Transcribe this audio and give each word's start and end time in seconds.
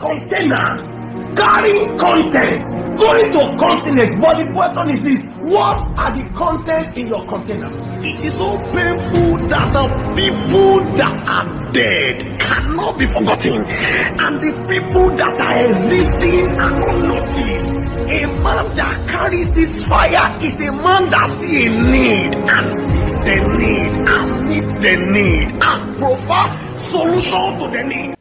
container 0.00 1.00
carrying 1.34 1.96
content 1.96 2.64
going 2.98 3.30
to 3.32 3.56
continent 3.58 4.20
but 4.20 4.36
the 4.38 4.52
question 4.52 4.90
is 4.90 5.02
this 5.04 5.26
what 5.50 5.78
are 5.98 6.16
the 6.16 6.28
contents 6.34 6.96
in 6.96 7.06
your 7.06 7.24
container. 7.26 7.70
it 8.00 8.24
is 8.24 8.34
so 8.36 8.58
painful 8.72 9.46
that 9.48 9.70
the 9.72 9.86
people 10.16 10.80
that 10.96 11.14
are 11.28 11.70
dead 11.72 12.20
cannot 12.40 12.98
be 12.98 13.06
forgotten 13.06 13.64
and 13.64 14.42
the 14.42 14.52
people 14.68 15.14
that 15.16 15.40
are 15.40 15.66
existing 15.70 16.46
are 16.58 16.80
not 16.80 17.20
noticed 17.20 17.74
a 17.74 18.26
man 18.42 18.74
that 18.74 19.08
carries 19.08 19.52
this 19.52 19.86
fire 19.86 20.36
is 20.42 20.56
a 20.60 20.72
man 20.72 21.10
that 21.10 21.28
see 21.28 21.66
a 21.66 21.70
need 21.70 22.34
and 22.36 22.74
meets 22.92 23.18
the 23.20 23.36
need 23.58 24.08
and 24.08 24.48
meets 24.48 24.74
the 24.74 24.96
need 24.96 25.62
and 25.62 25.96
provide 25.96 26.78
solution 26.78 27.58
to 27.58 27.68
the 27.68 27.84
need. 27.84 28.16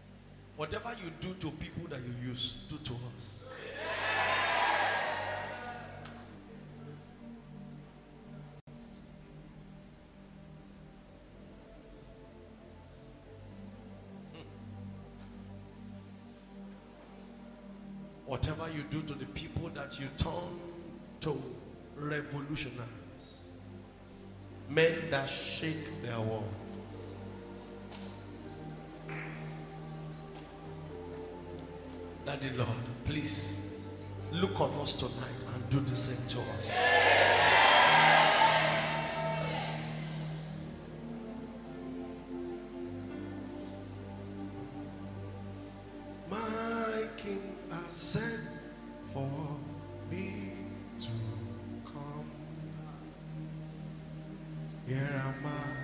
whatever 0.57 0.93
you 1.04 1.09
do 1.20 1.34
to 1.36 1.50
people. 1.52 1.69
whatever 18.39 18.71
you 18.71 18.84
do 18.84 19.02
to 19.02 19.14
the 19.16 19.25
people 19.25 19.70
that 19.75 20.00
you 20.00 20.07
turn 20.18 20.32
to 21.20 21.42
revolutionaries, 21.98 22.79
men 24.70 24.93
that 25.12 25.28
shake 25.28 26.02
their 26.02 26.21
world. 26.21 26.48
Daddy 32.25 32.50
Lord, 32.52 32.70
please 33.03 33.58
look 34.31 34.62
on 34.62 34.72
us 34.80 34.94
tonight 34.94 35.14
and 35.54 35.70
do 35.70 35.82
the 35.82 35.95
same 35.95 36.30
to 36.30 36.52
us. 36.60 36.88
for 49.14 49.58
me 50.12 50.52
to 51.00 51.10
come. 51.84 52.30
Here 54.88 55.22
am 55.26 55.46
I. 55.46 55.79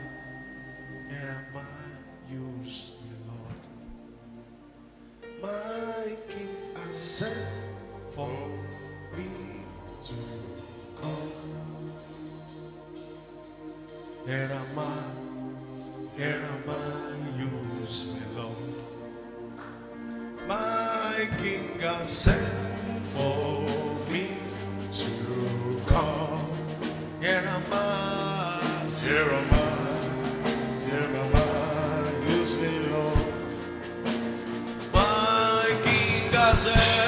desert. 36.55 37.04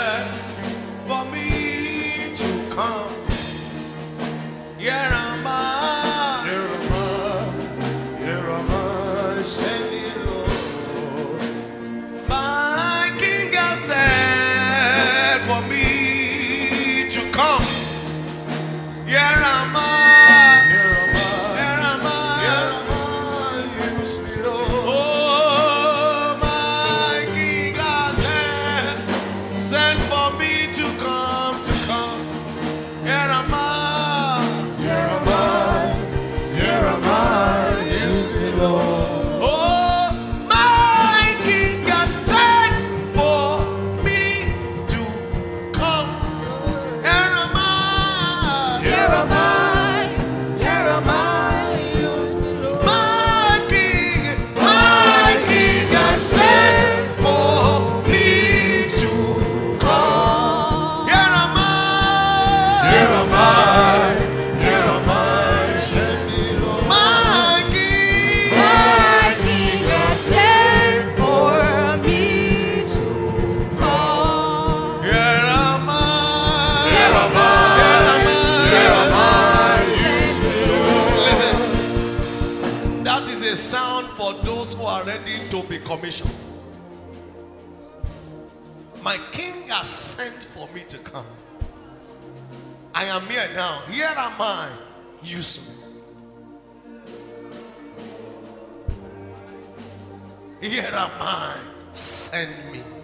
down. 93.57 93.81
Here 93.91 94.13
am 94.15 94.39
I. 94.39 94.69
Use 95.23 95.67
me. 100.61 100.69
Here 100.69 100.91
am 100.93 101.11
I. 101.19 101.57
Send 101.91 102.71
me. 102.71 102.96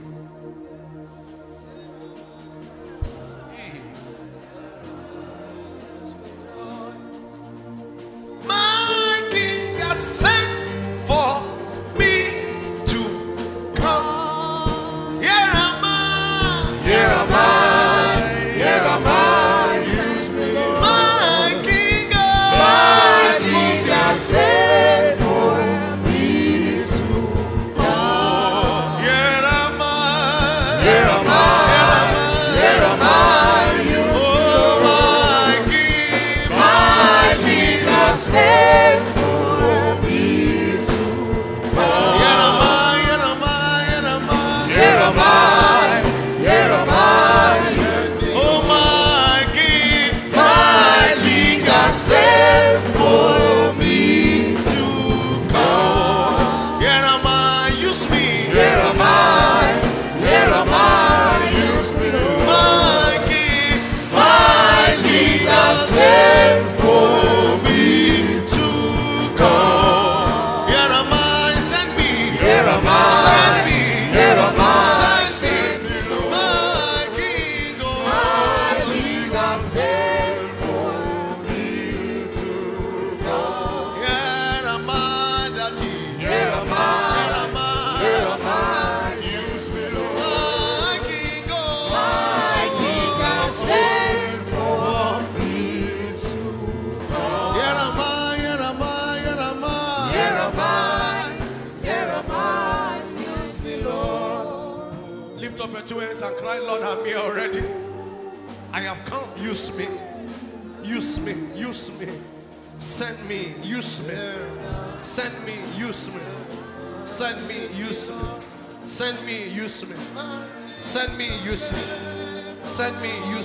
Send 120.81 121.17
me. 121.17 121.29
Me. 121.29 121.55
Send 121.55 123.01
me. 123.01 123.19
Me. 123.19 123.41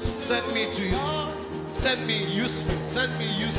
Send 0.00 0.54
me 0.54 0.72
to 0.72 0.84
you. 0.84 0.98
Send 1.70 2.06
me. 2.06 2.26
Me. 2.26 2.48
Send 2.48 3.18
me. 3.18 3.26
Me. 3.26 3.50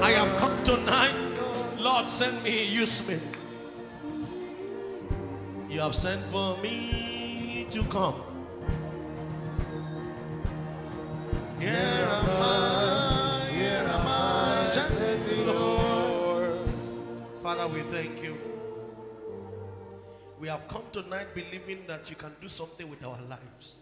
I 0.00 0.10
have 0.12 0.36
come 0.38 0.62
tonight. 0.64 1.14
Lord, 1.78 2.06
send 2.06 2.42
me. 2.42 2.78
Me. 3.08 3.20
You 5.68 5.80
have 5.80 5.94
sent 5.94 6.22
for 6.26 6.56
me 6.58 7.66
to 7.70 7.84
come. 7.84 8.22
Here 11.60 12.08
am 12.08 12.26
I, 12.26 13.48
here 13.52 13.84
am 13.86 14.06
I, 14.06 14.64
send 14.64 15.28
me, 15.28 15.44
Lord. 15.44 16.70
Father, 17.42 17.68
we 17.68 17.80
thank 17.82 18.22
you. 18.24 18.49
We 20.40 20.48
have 20.48 20.66
come 20.68 20.84
tonight 20.90 21.34
believing 21.34 21.80
that 21.86 22.08
you 22.08 22.16
can 22.16 22.32
do 22.40 22.48
something 22.48 22.88
with 22.88 23.04
our 23.04 23.18
lives. 23.28 23.76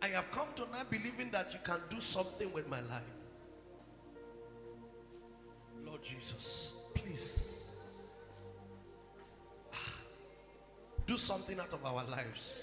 I 0.00 0.06
have 0.14 0.30
come 0.30 0.46
tonight 0.54 0.88
believing 0.88 1.28
that 1.32 1.52
you 1.52 1.58
can 1.64 1.80
do 1.90 2.00
something 2.00 2.52
with 2.52 2.68
my 2.68 2.80
life. 2.82 3.02
Lord 5.84 6.04
Jesus, 6.04 6.74
please 6.94 7.72
ah, 9.72 9.76
do 11.04 11.16
something 11.16 11.58
out 11.58 11.72
of 11.72 11.84
our 11.84 12.04
lives. 12.04 12.54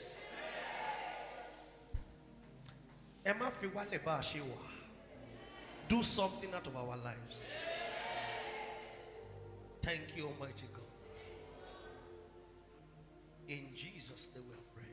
Ẹ 3.25 3.34
má 3.39 3.51
fi 3.51 3.68
wálẹ̀ 3.68 4.00
bá 4.06 4.16
a 4.16 4.22
ṣe 4.22 4.39
wà. 4.39 4.57
Do 5.89 6.04
something 6.04 6.54
out 6.54 6.68
of 6.68 6.75
our 6.75 6.98
lives. 6.98 7.36
Thank 9.81 10.16
you, 10.16 10.28
Almighty 10.28 10.68
God. 10.74 10.83
In 13.48 13.68
Jesus' 13.75 14.30
name 14.34 14.45
we 14.48 14.56
have 14.56 14.74
prayed. 14.74 14.88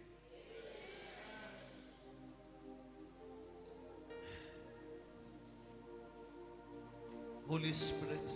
Holy 7.46 7.72
Spirit, 7.72 8.32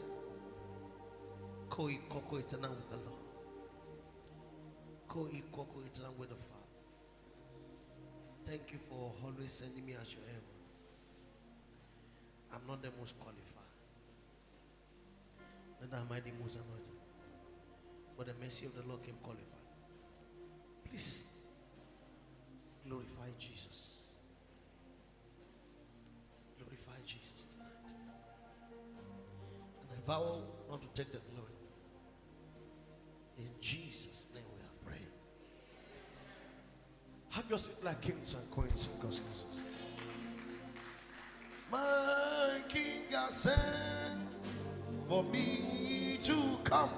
co-equal 1.68 2.38
eternal 2.38 2.70
with 2.70 2.90
the 2.90 2.96
Lord. 2.96 3.08
Co-equal 5.08 5.82
eternal 5.86 6.14
with 6.18 6.30
the 6.30 6.36
Father. 6.36 6.54
Thank 8.46 8.72
you 8.72 8.78
for 8.78 9.12
always 9.24 9.52
sending 9.52 9.84
me 9.84 9.94
as 10.00 10.12
your 10.12 10.22
helper. 10.24 10.42
I'm 12.52 12.66
not 12.68 12.82
the 12.82 12.90
most 12.98 13.18
qualified. 13.18 13.62
Neither 15.80 15.96
am 15.96 16.06
I 16.10 16.20
the 16.20 16.32
most 16.42 16.54
anointed. 16.54 16.98
But 18.16 18.26
the 18.26 18.34
mercy 18.40 18.66
of 18.66 18.74
the 18.74 18.82
Lord 18.88 19.02
can 19.02 19.14
qualify. 19.22 19.53
Please 20.94 21.24
glorify 22.86 23.26
Jesus. 23.36 24.12
Glorify 26.56 26.92
Jesus 27.04 27.46
tonight. 27.46 27.96
And 29.80 29.88
I 29.90 30.06
vow 30.06 30.42
not 30.70 30.80
to 30.82 30.86
take 31.02 31.12
the 31.12 31.18
glory. 31.34 31.50
In 33.38 33.48
Jesus' 33.60 34.28
name 34.36 34.44
we 34.54 34.60
have 34.60 34.84
prayed. 34.86 35.10
Have 37.30 37.50
your 37.50 37.58
seat 37.58 37.82
like 37.82 38.00
kings 38.00 38.34
and 38.34 38.48
queens 38.52 38.86
in 38.94 39.00
God's 39.02 39.18
houses. 39.18 39.58
My 41.72 42.60
king 42.68 43.10
has 43.10 43.34
sent 43.34 44.52
for 45.08 45.24
me 45.24 46.16
to 46.22 46.56
come. 46.62 46.90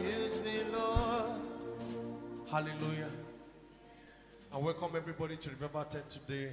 Use 0.00 0.40
me, 0.40 0.60
Lord. 0.72 1.40
Hallelujah. 2.48 3.10
I 4.54 4.58
welcome 4.58 4.92
everybody 4.94 5.36
to 5.36 5.50
Revival 5.50 5.84
Tent 5.84 6.08
today. 6.08 6.52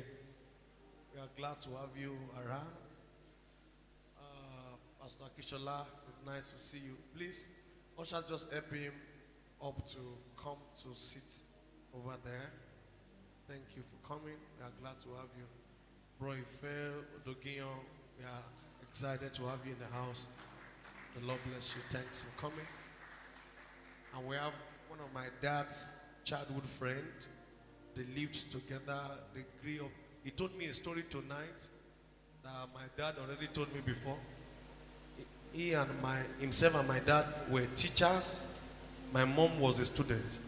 We 1.14 1.22
are 1.22 1.30
glad 1.38 1.62
to 1.62 1.70
have 1.72 1.96
you 1.96 2.18
around. 2.44 2.74
Uh, 4.18 4.78
Pastor 5.00 5.26
Kishola, 5.40 5.86
it's 6.10 6.26
nice 6.26 6.52
to 6.54 6.58
see 6.58 6.80
you. 6.80 6.98
Please, 7.16 7.48
Usher, 8.00 8.24
just 8.28 8.52
help 8.52 8.74
him 8.74 8.94
up 9.64 9.86
to 9.90 10.00
come 10.36 10.58
to 10.82 11.00
sit 11.00 11.44
over 11.96 12.16
there. 12.26 12.50
Thank 13.48 13.76
you 13.76 13.84
for 13.84 14.08
coming. 14.08 14.38
We 14.58 14.66
are 14.66 14.72
glad 14.82 15.00
to 15.02 15.10
have 15.10 15.30
you. 15.38 15.46
Bro 16.20 16.32
Ife 16.32 16.66
Odogion, 17.24 17.78
we 18.18 18.26
are 18.26 18.44
excited 18.94 19.34
to 19.34 19.42
have 19.48 19.58
you 19.66 19.72
in 19.72 19.80
the 19.80 19.98
house. 19.98 20.28
The 21.20 21.26
Lord 21.26 21.40
bless 21.50 21.74
you. 21.76 21.82
Thanks 21.90 22.22
for 22.22 22.42
coming. 22.42 22.68
And 24.16 24.28
we 24.28 24.36
have 24.36 24.54
one 24.88 25.00
of 25.00 25.12
my 25.12 25.26
dad's 25.42 25.94
childhood 26.24 26.70
friend. 26.70 27.08
They 27.96 28.04
lived 28.16 28.52
together. 28.52 29.00
They 29.34 29.46
grew 29.64 29.86
up. 29.88 29.92
He 30.24 30.30
told 30.30 30.56
me 30.56 30.66
a 30.68 30.76
story 30.76 31.06
tonight 31.10 31.68
that 32.44 32.68
my 32.72 32.84
dad 32.96 33.16
already 33.20 33.48
told 33.48 33.74
me 33.74 33.82
before. 33.84 34.18
He- 35.52 35.74
and 35.74 35.90
my 36.00 36.20
himself 36.40 36.76
and 36.76 36.88
my 36.88 37.00
dad 37.00 37.26
were 37.50 37.66
teachers. 37.74 38.44
My 39.12 39.26
mom 39.26 39.60
was 39.60 39.80
a 39.80 39.86
student. 39.86 40.40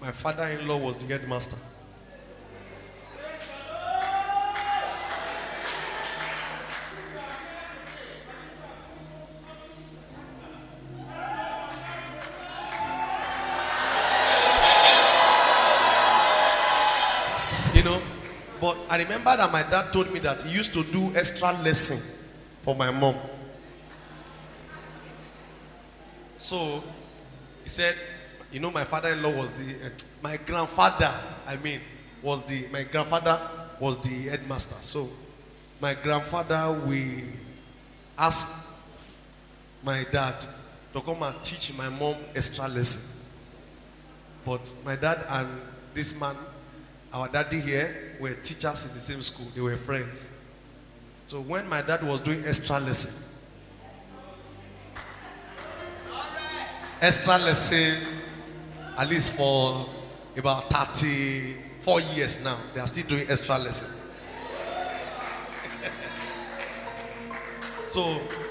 My 0.00 0.12
father-in-law 0.12 0.78
was 0.78 0.98
the 0.98 1.08
headmaster. 1.08 1.56
I 18.94 18.98
remember 18.98 19.36
that 19.36 19.50
my 19.50 19.64
dad 19.64 19.92
told 19.92 20.12
me 20.12 20.20
that 20.20 20.42
he 20.42 20.52
used 20.54 20.72
to 20.74 20.84
do 20.84 21.12
extra 21.16 21.50
lesson 21.64 21.98
for 22.60 22.76
my 22.76 22.92
mom. 22.92 23.16
So 26.36 26.84
he 27.64 27.68
said, 27.70 27.96
you 28.52 28.60
know, 28.60 28.70
my 28.70 28.84
father-in-law 28.84 29.36
was 29.36 29.52
the, 29.54 29.68
eh, 29.84 29.88
my 30.22 30.36
grandfather, 30.46 31.12
I 31.44 31.56
mean, 31.56 31.80
was 32.22 32.44
the, 32.44 32.68
my 32.72 32.84
grandfather 32.84 33.40
was 33.80 33.98
the 33.98 34.30
headmaster. 34.30 34.80
So 34.80 35.08
my 35.80 35.94
grandfather, 35.94 36.80
we 36.86 37.24
asked 38.16 38.78
my 39.82 40.06
dad 40.12 40.36
to 40.92 41.00
come 41.00 41.20
and 41.24 41.34
teach 41.42 41.76
my 41.76 41.88
mom 41.88 42.14
extra 42.36 42.68
lesson. 42.68 43.40
But 44.44 44.72
my 44.84 44.94
dad 44.94 45.26
and 45.30 45.48
this 45.94 46.20
man, 46.20 46.36
our 47.12 47.26
daddy 47.26 47.58
here, 47.58 48.13
were 48.24 48.32
teachers 48.36 48.86
in 48.86 48.94
the 48.94 49.00
same 49.00 49.20
school. 49.20 49.46
They 49.54 49.60
were 49.60 49.76
friends. 49.76 50.32
So 51.26 51.42
when 51.42 51.68
my 51.68 51.82
dad 51.82 52.02
was 52.02 52.22
doing 52.22 52.42
extra 52.46 52.80
lesson, 52.80 53.46
extra 57.02 57.36
lesson, 57.36 57.98
at 58.96 59.08
least 59.10 59.34
for 59.36 59.86
about 60.38 60.70
34 60.70 62.00
years 62.16 62.42
now, 62.42 62.56
they 62.72 62.80
are 62.80 62.86
still 62.86 63.06
doing 63.06 63.26
extra 63.28 63.58
lesson. 63.58 63.90
so 67.90 68.04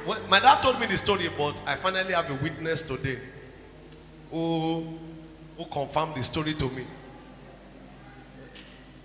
when, 0.06 0.30
my 0.30 0.40
dad 0.40 0.62
told 0.62 0.80
me 0.80 0.86
the 0.86 0.98
story, 0.98 1.30
but 1.36 1.64
I 1.66 1.74
finally 1.78 2.14
have 2.14 2.30
a 2.30 2.36
witness 2.44 2.84
today 2.84 3.18
who, 4.30 5.00
who 5.58 5.66
confirmed 5.66 6.14
the 6.14 6.22
story 6.22 6.54
to 6.54 6.70
me. 6.70 6.86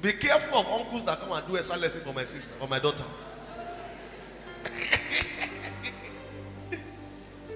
Be 0.00 0.12
careful 0.12 0.58
of 0.58 0.66
uncles 0.68 1.04
that 1.06 1.18
come 1.20 1.32
and 1.32 1.44
do 1.46 1.56
a 1.56 1.58
extra 1.58 1.76
lesson 1.76 2.02
for 2.02 2.12
my 2.12 2.22
sister, 2.24 2.54
for 2.54 2.68
my 2.68 2.78
daughter. 2.78 3.04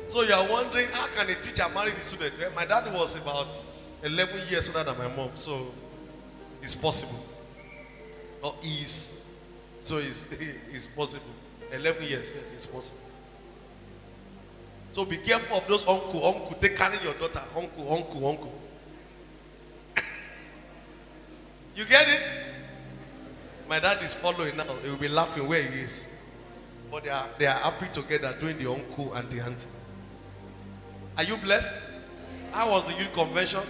so 0.08 0.22
you 0.22 0.34
are 0.34 0.48
wondering 0.50 0.88
how 0.92 1.06
can 1.16 1.30
a 1.30 1.34
teacher 1.36 1.64
marry 1.72 1.92
the 1.92 2.00
student? 2.00 2.34
Well, 2.40 2.50
my 2.56 2.64
dad 2.64 2.92
was 2.92 3.14
about 3.16 3.56
11 4.02 4.48
years 4.48 4.74
older 4.74 4.90
than 4.90 4.98
my 5.08 5.16
mom, 5.16 5.30
so 5.34 5.68
it's 6.60 6.74
possible. 6.74 7.22
Or 8.42 8.56
is. 8.62 9.38
So 9.80 9.98
it's, 9.98 10.32
it's 10.72 10.88
possible. 10.88 11.30
11 11.72 12.02
years, 12.02 12.34
yes, 12.36 12.52
it's 12.52 12.66
possible. 12.66 13.00
So 14.90 15.04
be 15.04 15.16
careful 15.16 15.58
of 15.58 15.68
those 15.68 15.86
uncle, 15.86 16.26
uncle. 16.26 16.56
They 16.60 16.70
carry 16.70 16.98
your 17.04 17.14
daughter, 17.14 17.42
uncle, 17.56 17.94
uncle, 17.94 18.26
uncle. 18.26 18.52
You 21.74 21.84
get 21.86 22.08
it? 22.08 22.20
My 23.68 23.80
dad 23.80 24.02
is 24.02 24.14
following 24.14 24.56
now. 24.56 24.64
He 24.82 24.90
will 24.90 24.96
be 24.96 25.08
laughing 25.08 25.48
where 25.48 25.62
he 25.62 25.80
is. 25.80 26.12
But 26.90 27.04
they 27.04 27.10
are, 27.10 27.26
they 27.38 27.46
are 27.46 27.58
happy 27.58 27.86
together 27.92 28.36
doing 28.38 28.58
the 28.58 28.70
uncle 28.70 29.14
and 29.14 29.30
the 29.30 29.40
auntie. 29.40 29.68
Are 31.16 31.24
you 31.24 31.36
blessed? 31.38 31.82
How 32.52 32.70
was 32.70 32.88
the 32.88 32.94
youth 32.98 33.12
convention? 33.14 33.60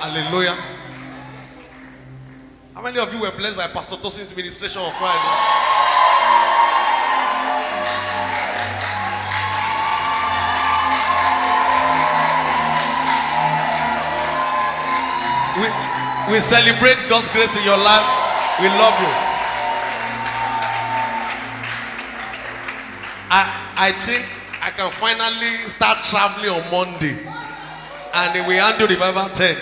Hallelujah. 0.00 0.56
How 2.74 2.82
many 2.82 2.98
of 2.98 3.12
you 3.14 3.20
were 3.20 3.30
blessed 3.30 3.56
by 3.56 3.68
Pastor 3.68 3.96
Tosin's 3.96 4.36
ministration 4.36 4.82
on 4.82 4.92
Friday? 4.92 5.65
We 16.30 16.40
celebrate 16.40 17.04
God's 17.08 17.28
grace 17.30 17.56
in 17.56 17.64
your 17.64 17.78
life. 17.78 18.06
We 18.60 18.68
love 18.68 18.98
you. 19.00 19.12
I, 23.28 23.72
I 23.76 23.92
think 23.92 24.24
I 24.62 24.70
can 24.70 24.90
finally 24.90 25.68
start 25.68 25.98
traveling 26.04 26.50
on 26.50 26.70
Monday. 26.70 27.16
And 28.14 28.46
we 28.46 28.56
handle 28.56 28.88
revival 28.88 29.28
tent 29.28 29.58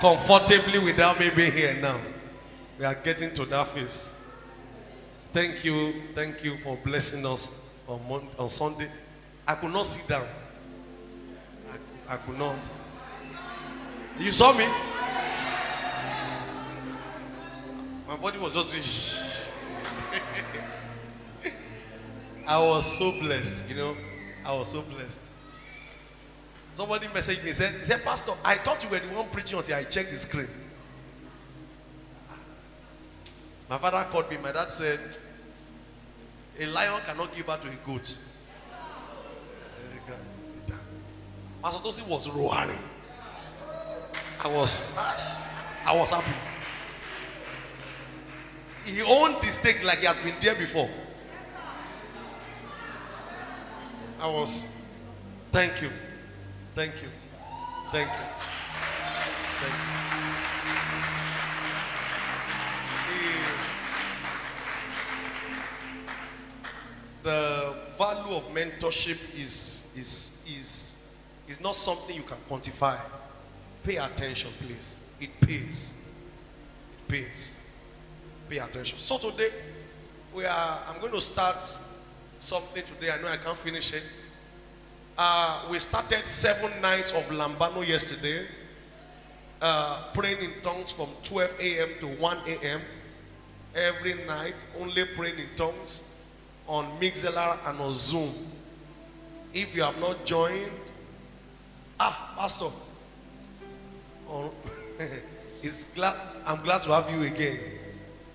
comfortably 0.00 0.78
without 0.78 1.20
me 1.20 1.30
being 1.30 1.52
here 1.52 1.76
now. 1.80 1.98
We 2.78 2.84
are 2.84 2.94
getting 2.94 3.32
to 3.34 3.44
that 3.46 3.66
phase. 3.68 4.18
Thank 5.32 5.64
you. 5.64 6.02
Thank 6.14 6.42
you 6.42 6.56
for 6.56 6.76
blessing 6.84 7.26
us 7.26 7.68
on, 7.86 8.00
Mon- 8.08 8.28
on 8.38 8.48
Sunday. 8.48 8.88
I 9.46 9.54
could 9.54 9.72
not 9.72 9.86
sit 9.86 10.08
down. 10.08 10.26
I, 12.08 12.14
I 12.14 12.16
could 12.16 12.38
not. 12.38 12.56
You 14.18 14.32
saw 14.32 14.56
me? 14.56 14.66
My 18.08 18.16
body 18.16 18.38
was 18.38 18.54
just 18.54 19.52
doing. 21.44 21.52
I 22.48 22.58
was 22.58 22.98
so 22.98 23.12
blessed, 23.20 23.68
you 23.68 23.76
know. 23.76 23.94
I 24.46 24.54
was 24.54 24.68
so 24.72 24.80
blessed. 24.80 25.28
Somebody 26.72 27.06
messaged 27.08 27.44
me, 27.44 27.52
said, 27.52 27.74
he 27.74 27.84
said, 27.84 28.02
Pastor, 28.02 28.32
I 28.42 28.54
thought 28.54 28.82
you 28.82 28.88
were 28.88 28.98
the 28.98 29.08
one 29.08 29.28
preaching 29.28 29.58
until 29.58 29.76
I 29.76 29.84
checked 29.84 30.10
the 30.10 30.16
screen. 30.16 30.46
My 33.68 33.76
father 33.76 34.06
called 34.10 34.30
me, 34.30 34.38
my 34.42 34.52
dad 34.52 34.72
said, 34.72 35.00
a 36.58 36.66
lion 36.66 37.02
cannot 37.06 37.34
give 37.34 37.46
birth 37.46 37.60
to 37.62 37.68
a 37.68 37.86
goat. 37.86 38.16
Pastor 41.62 41.82
Tosin 41.82 42.08
was 42.08 42.30
roaring. 42.30 42.70
I 44.42 44.48
was, 44.48 44.96
I 45.84 45.94
was 45.94 46.10
happy. 46.10 46.47
He 48.88 49.02
owned 49.02 49.36
the 49.42 49.48
stake 49.48 49.84
like 49.84 49.98
he 49.98 50.06
has 50.06 50.18
been 50.18 50.34
there 50.40 50.54
before. 50.54 50.88
I 54.20 54.28
was, 54.28 54.64
thank 55.52 55.82
you, 55.82 55.90
thank 56.74 56.94
you, 57.02 57.08
thank 57.92 58.08
you, 58.08 58.26
thank 59.60 59.74
you. 59.74 59.88
The, 67.22 67.30
the 67.30 67.74
value 67.96 68.36
of 68.36 68.44
mentorship 68.54 69.38
is, 69.38 69.92
is, 69.96 70.44
is, 70.48 71.08
is 71.46 71.60
not 71.60 71.76
something 71.76 72.16
you 72.16 72.22
can 72.22 72.38
quantify. 72.50 72.98
Pay 73.84 73.96
attention, 73.96 74.50
please. 74.66 75.04
It 75.20 75.30
pays. 75.40 75.96
It 76.98 77.08
pays. 77.08 77.60
Pay 78.48 78.58
attention. 78.58 78.98
So 78.98 79.18
today, 79.18 79.50
we 80.34 80.46
are. 80.46 80.82
I'm 80.88 81.00
going 81.00 81.12
to 81.12 81.20
start 81.20 81.66
something 82.38 82.82
today. 82.82 83.10
I 83.10 83.20
know 83.20 83.28
I 83.28 83.36
can't 83.36 83.56
finish 83.58 83.92
it. 83.92 84.02
Uh, 85.18 85.66
we 85.70 85.78
started 85.78 86.24
seven 86.24 86.70
nights 86.80 87.12
of 87.12 87.24
Lambano 87.28 87.86
yesterday, 87.86 88.46
uh, 89.60 90.04
praying 90.14 90.38
in 90.38 90.52
tongues 90.62 90.92
from 90.92 91.08
12 91.24 91.56
a.m. 91.60 91.88
to 92.00 92.06
1 92.06 92.38
a.m. 92.46 92.80
Every 93.74 94.14
night, 94.24 94.64
only 94.80 95.04
praying 95.04 95.38
in 95.40 95.48
tongues 95.54 96.14
on 96.66 96.86
Mixlr 96.98 97.58
and 97.68 97.80
on 97.80 97.92
Zoom. 97.92 98.32
If 99.52 99.74
you 99.74 99.82
have 99.82 99.98
not 100.00 100.24
joined, 100.24 100.70
ah, 102.00 102.34
Pastor, 102.38 102.70
oh, 104.30 104.52
it's 105.62 105.84
glad, 105.84 106.16
I'm 106.46 106.62
glad 106.62 106.80
to 106.82 106.92
have 106.92 107.10
you 107.10 107.24
again. 107.24 107.77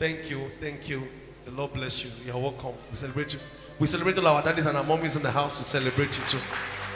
Thank 0.04 0.30
you, 0.30 0.52
thank 0.60 0.90
you. 0.90 1.08
The 1.46 1.52
Lord 1.52 1.72
bless 1.72 2.04
you. 2.04 2.12
You're 2.26 2.38
welcome. 2.38 2.74
We 2.92 2.98
celebrate 2.98 3.36
you. 3.36 3.40
We 3.80 3.88
celebrate 3.88 4.18
all 4.18 4.28
our 4.28 4.44
daddies 4.44 4.66
and 4.66 4.78
our 4.78 4.84
mommies 4.84 5.16
in 5.16 5.24
the 5.24 5.32
house. 5.32 5.58
We 5.60 5.64
celebrate 5.64 6.20
you 6.20 6.26
too. 6.26 6.40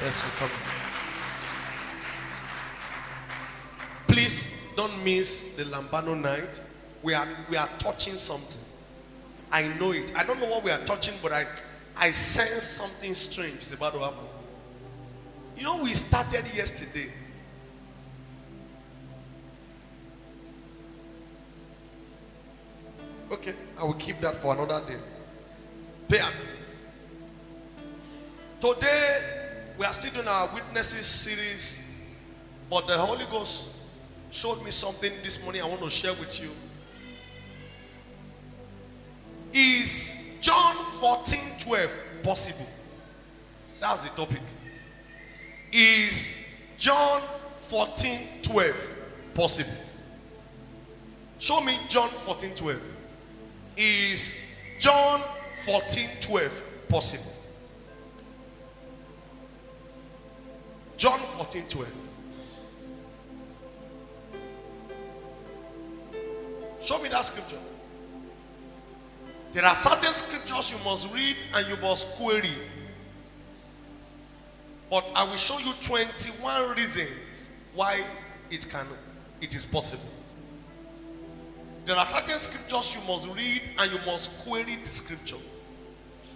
Yes, 0.03 0.19
for. 0.19 0.49
Please 4.11 4.73
don't 4.75 4.91
miss 5.05 5.55
the 5.55 5.63
Lambano 5.63 6.21
night. 6.21 6.61
We 7.01 7.13
are 7.13 7.25
we 7.49 7.55
are 7.55 7.69
touching 7.79 8.17
something. 8.17 8.61
I 9.53 9.69
know 9.79 9.93
it. 9.93 10.11
I 10.13 10.25
don't 10.25 10.41
know 10.41 10.47
what 10.47 10.65
we 10.65 10.71
are 10.71 10.83
touching, 10.83 11.13
but 11.23 11.31
I 11.31 11.45
I 11.95 12.11
sense 12.11 12.63
something 12.63 13.13
strange 13.13 13.59
is 13.59 13.71
about 13.71 13.93
to 13.93 13.99
happen. 13.99 14.25
You 15.55 15.63
know, 15.63 15.81
we 15.81 15.93
started 15.93 16.43
yesterday. 16.53 17.09
Okay, 23.29 23.53
I 23.77 23.83
will 23.83 23.93
keep 23.95 24.21
that 24.21 24.37
for 24.37 24.53
another 24.53 24.81
day. 24.87 24.97
Pay. 26.07 26.21
Today, 28.61 29.19
we 29.77 29.85
are 29.85 29.93
still 29.93 30.11
doing 30.13 30.27
our 30.27 30.49
witnesses 30.53 31.05
series, 31.05 32.05
but 32.69 32.87
the 32.87 32.97
Holy 32.97 33.25
Ghost 33.25 33.75
showed 34.31 34.63
me 34.63 34.71
something 34.71 35.11
this 35.23 35.43
morning 35.43 35.61
I 35.61 35.65
want 35.65 35.81
to 35.81 35.89
share 35.89 36.13
with 36.13 36.41
you. 36.41 36.49
Is 39.53 40.37
John 40.41 40.75
14 40.99 41.39
12 41.59 41.99
possible? 42.23 42.67
That's 43.81 44.03
the 44.03 44.09
topic. 44.09 44.41
Is 45.71 46.61
John 46.77 47.21
14 47.57 48.21
12 48.41 48.95
possible? 49.33 49.77
Show 51.39 51.59
me 51.61 51.77
John 51.89 52.09
14 52.09 52.55
12. 52.55 52.96
Is 53.77 54.59
John 54.79 55.21
14 55.65 56.09
12 56.19 56.63
possible? 56.89 57.31
John 60.97 61.19
14 61.19 61.63
12. 61.69 61.93
Show 66.81 67.01
me 67.01 67.09
that 67.09 67.25
scripture. 67.25 67.57
There 69.53 69.65
are 69.65 69.75
certain 69.75 70.13
scriptures 70.13 70.71
you 70.71 70.77
must 70.83 71.13
read 71.13 71.35
and 71.53 71.67
you 71.67 71.77
must 71.77 72.15
query. 72.17 72.49
But 74.89 75.05
I 75.13 75.23
will 75.23 75.37
show 75.37 75.59
you 75.59 75.73
21 75.83 76.75
reasons 76.75 77.51
why 77.75 78.03
it 78.49 78.67
can 78.69 78.87
it 79.41 79.53
is 79.53 79.65
possible. 79.65 80.16
There 81.87 81.95
are 81.95 82.05
certain 82.05 82.37
scriptures 82.37 82.93
you 82.95 83.01
must 83.07 83.29
read 83.29 83.61
and 83.79 83.89
you 83.89 83.97
must 84.05 84.43
query 84.45 84.75
the 84.75 84.89
scripture 84.89 85.37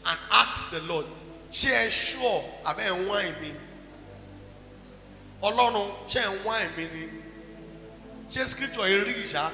and 0.05 0.17
ask 0.31 0.71
the 0.71 0.81
Lord, 0.83 1.05
ẹ 1.51 1.91
sure 1.91 2.41
abẹ́ 2.65 2.87
ẹ̀ 2.87 2.97
ń 2.97 3.07
wáìn 3.09 3.41
mi? 3.41 3.51
Ọlọ́run 5.43 5.91
ṣé 6.07 6.21
ẹ̀ 6.23 6.31
ń 6.31 6.43
wáìn 6.45 6.69
mi 6.77 6.85
ni? 6.93 7.09
Scripture 8.45 8.85
ẹ 8.87 9.03
rí 9.05 9.13
ìṣá? 9.25 9.51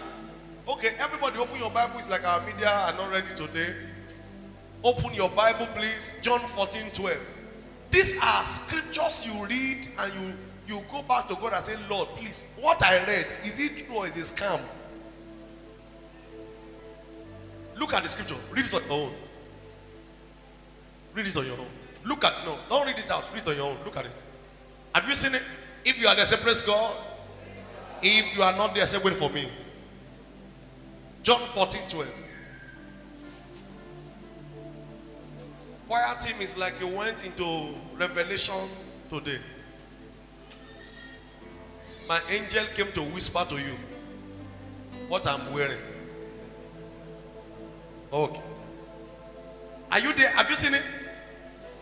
Okay, 0.67 0.89
everybody 0.99 1.39
open 1.39 1.57
your 1.59 1.71
Bible. 1.71 1.97
It's 1.97 2.09
like 2.09 2.23
our 2.23 2.41
media 2.45 2.69
are 2.69 2.93
not 2.93 3.09
ready 3.09 3.33
today. 3.35 3.73
Open 4.83 5.15
your 5.15 5.29
Bible, 5.31 5.65
please. 5.75 6.13
John 6.21 6.41
14, 6.41 6.91
12. 6.91 7.17
These 7.89 8.21
are 8.21 8.45
scriptures 8.45 9.25
you 9.25 9.45
read 9.47 9.87
and 9.97 10.13
you, 10.13 10.33
you 10.67 10.83
go 10.91 11.01
back 11.01 11.27
to 11.29 11.35
God 11.35 11.53
and 11.53 11.63
say, 11.65 11.75
Lord, 11.89 12.09
please, 12.09 12.53
what 12.61 12.83
I 12.83 13.03
read, 13.05 13.33
is 13.43 13.59
it 13.59 13.87
true 13.87 13.95
or 13.95 14.07
is 14.07 14.15
it 14.15 14.35
scam? 14.37 14.61
Look 17.77 17.93
at 17.93 18.03
the 18.03 18.09
scripture. 18.09 18.35
Read 18.51 18.65
it 18.65 18.73
on 18.73 18.83
your 18.83 18.91
own. 18.91 19.13
Read 21.13 21.27
it 21.27 21.37
on 21.37 21.45
your 21.45 21.57
own. 21.57 21.67
Look 22.05 22.23
at 22.23 22.33
no, 22.45 22.57
don't 22.69 22.85
read 22.85 22.97
it 22.97 23.09
out. 23.11 23.29
Read 23.33 23.43
it 23.43 23.47
on 23.49 23.55
your 23.55 23.65
own. 23.71 23.77
Look 23.83 23.97
at 23.97 24.05
it. 24.05 24.11
Have 24.93 25.07
you 25.07 25.15
seen 25.15 25.35
it? 25.35 25.43
If 25.83 25.99
you 25.99 26.07
are 26.07 26.15
there, 26.15 26.25
say 26.25 26.37
praise 26.37 26.61
God. 26.61 26.95
If 28.01 28.35
you 28.35 28.43
are 28.43 28.55
not 28.55 28.73
there, 28.75 28.85
say 28.85 28.99
wait 29.03 29.15
for 29.15 29.29
me. 29.29 29.49
John 31.23 31.45
14, 31.45 31.81
12. 31.89 32.09
Choir 35.87 36.15
team 36.19 36.35
is 36.41 36.57
like 36.57 36.73
you 36.79 36.87
went 36.87 37.25
into 37.25 37.73
Revelation 37.97 38.55
today. 39.09 39.39
My 42.07 42.19
angel 42.29 42.65
came 42.75 42.91
to 42.93 43.01
whisper 43.01 43.45
to 43.49 43.55
you. 43.55 43.75
what 45.07 45.25
I'm 45.25 45.53
wearing. 45.53 45.77
Okay. 48.11 48.41
Are 49.91 49.99
you 49.99 50.13
there? 50.13 50.29
Have 50.29 50.49
you 50.49 50.55
seen 50.55 50.73
it? 50.73 50.83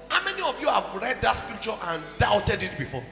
How 0.09 0.23
many 0.23 0.41
of 0.41 0.59
you 0.61 0.67
have 0.67 0.93
read 0.95 1.21
that 1.21 1.33
scripture 1.33 1.73
and 1.87 2.01
doubted 2.17 2.63
it 2.63 2.77
before? 2.77 3.03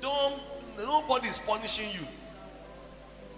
Don't 0.00 0.40
nobody 0.78 1.28
is 1.28 1.38
punishing 1.38 1.88
you. 1.92 2.06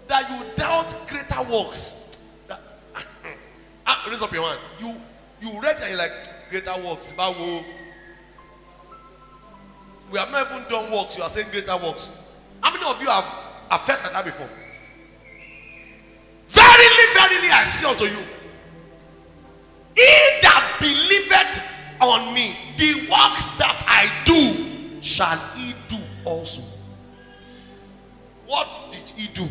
That 0.07 0.29
you 0.29 0.43
doubt 0.55 0.95
greater 1.07 1.43
works. 1.51 2.19
That, 2.47 2.61
ah, 3.87 4.05
raise 4.09 4.21
up 4.21 4.31
your 4.31 4.47
hand. 4.47 4.59
You 4.79 4.95
you 5.41 5.61
read 5.61 5.77
and 5.81 5.89
you're 5.89 5.97
like 5.97 6.11
greater 6.49 6.75
works. 6.83 7.13
Bawo. 7.13 7.63
We 10.11 10.19
have 10.19 10.31
not 10.31 10.51
even 10.51 10.63
done 10.69 10.91
works. 10.91 11.17
You 11.17 11.23
are 11.23 11.29
saying 11.29 11.47
greater 11.51 11.77
works. 11.77 12.11
How 12.61 12.73
many 12.73 12.89
of 12.89 13.01
you 13.01 13.09
have 13.09 13.25
affected 13.71 14.13
that 14.13 14.23
before? 14.25 14.49
Verily, 17.27 17.49
I 17.51 17.63
say 17.63 17.89
unto 17.89 18.05
you, 18.05 18.23
he 19.95 20.39
that 20.41 20.77
believeth 20.79 21.61
on 21.99 22.33
me, 22.33 22.55
the 22.77 23.09
works 23.09 23.49
that 23.57 23.83
I 23.87 24.09
do, 24.23 25.01
shall 25.01 25.37
he 25.55 25.73
do 25.87 25.97
also. 26.23 26.61
What 28.45 28.83
did 28.91 29.09
he 29.09 29.27
do? 29.33 29.47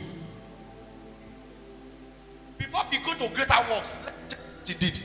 Before 2.57 2.83
he 2.91 2.99
go 2.99 3.13
to 3.13 3.35
greater 3.35 3.57
works, 3.71 3.99
he 4.67 4.75
did. 4.75 5.01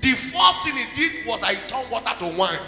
The 0.00 0.10
first 0.12 0.62
thing 0.62 0.76
he 0.76 0.86
did 0.94 1.26
was 1.26 1.42
I 1.42 1.56
turned 1.66 1.90
water 1.90 2.16
to 2.20 2.36
wine. 2.36 2.58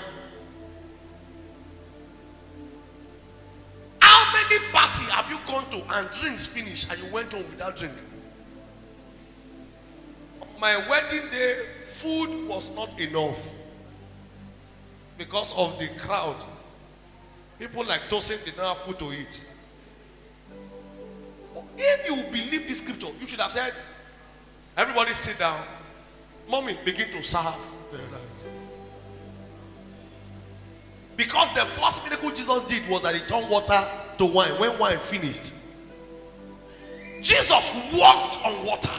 How 4.00 4.32
many 4.32 4.58
party 4.72 5.04
have 5.06 5.30
you 5.30 5.38
gone 5.46 5.68
to 5.70 5.96
and 5.96 6.10
drinks 6.10 6.46
finish 6.46 6.90
and 6.90 6.98
you 6.98 7.10
went 7.12 7.32
home 7.32 7.44
without 7.50 7.76
drink? 7.76 7.94
My 10.58 10.76
wedding 10.88 11.28
day, 11.30 11.64
food 11.82 12.48
was 12.48 12.74
not 12.74 12.98
enough 13.00 13.54
because 15.18 15.54
of 15.56 15.78
the 15.78 15.88
crowd. 15.98 16.36
People 17.58 17.84
like 17.84 18.02
Tosin 18.08 18.44
did 18.44 18.56
not 18.56 18.76
have 18.76 18.78
food 18.78 18.98
to 18.98 19.12
eat. 19.12 19.46
But 21.54 21.64
if 21.76 22.08
you 22.08 22.22
believe 22.30 22.68
this 22.68 22.80
scripture, 22.80 23.08
you 23.20 23.26
should 23.26 23.40
have 23.40 23.52
said, 23.52 23.72
Everybody 24.76 25.14
sit 25.14 25.38
down. 25.38 25.58
Mommy, 26.48 26.76
begin 26.84 27.10
to 27.10 27.22
serve 27.22 27.56
the. 27.90 27.98
Because 31.16 31.52
the 31.54 31.62
first 31.62 32.04
miracle 32.04 32.30
Jesus 32.30 32.62
did 32.64 32.86
was 32.90 33.00
that 33.02 33.14
he 33.14 33.20
turned 33.22 33.48
water 33.48 33.82
to 34.18 34.26
wine 34.26 34.52
when 34.60 34.78
wine 34.78 34.98
finished. 34.98 35.54
Jesus 37.22 37.72
walked 37.94 38.38
on 38.44 38.66
water. 38.66 38.90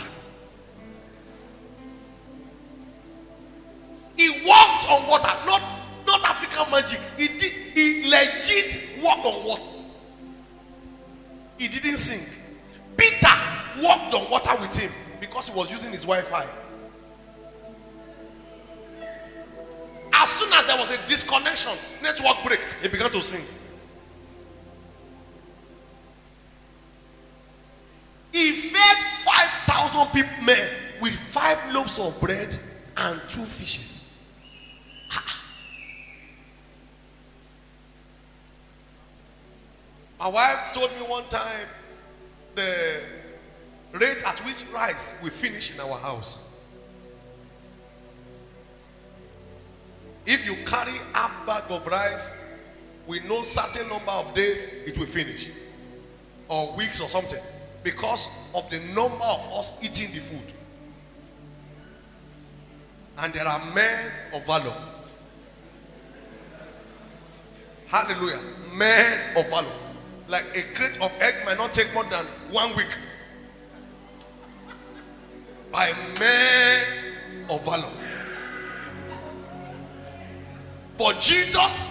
He 4.18 4.30
walked 4.46 4.90
on 4.90 5.08
water, 5.08 5.32
not, 5.46 5.62
not 6.08 6.24
African 6.26 6.72
magic. 6.72 7.00
He 7.18 7.28
did 7.28 7.52
he 7.52 8.10
legit 8.10 9.04
walked 9.04 9.26
on 9.26 9.46
water. 9.46 9.62
He 11.60 11.68
didn't 11.68 11.98
sink. 11.98 12.28
Peter 12.98 13.28
walked 13.82 14.14
on 14.16 14.30
water 14.32 14.60
with 14.60 14.76
him 14.76 14.92
because 15.20 15.50
he 15.50 15.58
was 15.58 15.70
using 15.70 15.92
his 15.92 16.04
Wi-Fi. 16.04 16.46
As 20.14 20.30
soon 20.30 20.52
as 20.52 20.66
there 20.66 20.78
was 20.78 20.90
a 20.90 20.98
disconnection, 21.08 21.74
network 22.02 22.44
break, 22.44 22.60
he 22.82 22.90
began 22.90 23.12
to 23.12 23.22
sing. 23.22 23.46
He 28.32 28.54
fed 28.54 28.98
5,000 29.68 30.08
people 30.08 30.44
men 30.44 30.70
with 31.02 31.14
five 31.14 31.58
loaves 31.72 32.00
of 32.00 32.20
bread 32.20 32.58
and 32.98 33.22
two 33.28 33.46
fishes. 33.46 34.07
My 40.28 40.34
wife 40.34 40.74
told 40.74 40.92
me 40.92 41.04
one 41.08 41.24
time 41.30 41.68
the 42.54 43.00
rate 43.94 44.22
at 44.28 44.38
which 44.40 44.66
rice 44.74 45.22
we 45.24 45.30
finish 45.30 45.74
in 45.74 45.80
our 45.80 45.98
house. 45.98 46.50
If 50.26 50.46
you 50.46 50.58
carry 50.66 50.92
half 51.14 51.46
bag 51.46 51.64
of 51.70 51.88
rice, 51.88 52.36
we 53.08 53.22
know 53.22 53.44
certain 53.44 53.88
number 53.88 54.12
of 54.12 54.34
days 54.34 54.68
it 54.86 54.98
will 54.98 55.06
finish, 55.06 55.50
or 56.50 56.76
weeks 56.76 57.00
or 57.00 57.08
something, 57.08 57.42
because 57.82 58.28
of 58.54 58.70
the 58.70 58.82
number 58.94 59.24
of 59.24 59.48
us 59.54 59.82
eating 59.82 60.14
the 60.14 60.20
food. 60.20 60.54
And 63.20 63.34
there 63.34 63.48
are 63.48 63.74
men 63.74 64.12
of 64.34 64.46
valor. 64.46 64.76
Hallelujah. 67.86 68.42
Men 68.74 69.38
of 69.38 69.50
valor. 69.50 69.87
Like 70.28 70.46
a 70.56 70.62
crate 70.76 71.02
of 71.02 71.12
egg 71.22 71.36
might 71.46 71.58
not 71.58 71.74
take 71.74 71.94
more 71.94 72.04
than 72.06 72.26
one 72.52 72.76
week. 72.76 72.98
By 75.72 75.92
men 76.20 76.84
of 77.50 77.64
valor. 77.66 77.92
But 80.98 81.22
Jesus 81.22 81.90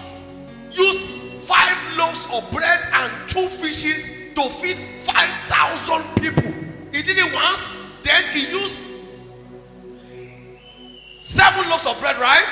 used 0.73 1.09
five 1.43 1.97
loaves 1.97 2.27
of 2.33 2.51
bread 2.51 2.81
and 2.93 3.13
two 3.29 3.47
fishes 3.47 4.11
to 4.35 4.43
feed 4.51 4.77
5,000 5.01 6.03
people. 6.17 6.53
He 6.93 7.03
did 7.03 7.19
it 7.19 7.35
once, 7.35 7.75
then 8.03 8.25
he 8.33 8.49
used 8.51 8.83
seven 11.21 11.69
loaves 11.71 11.87
of 11.87 11.99
bread, 12.01 12.17
right? 12.19 12.45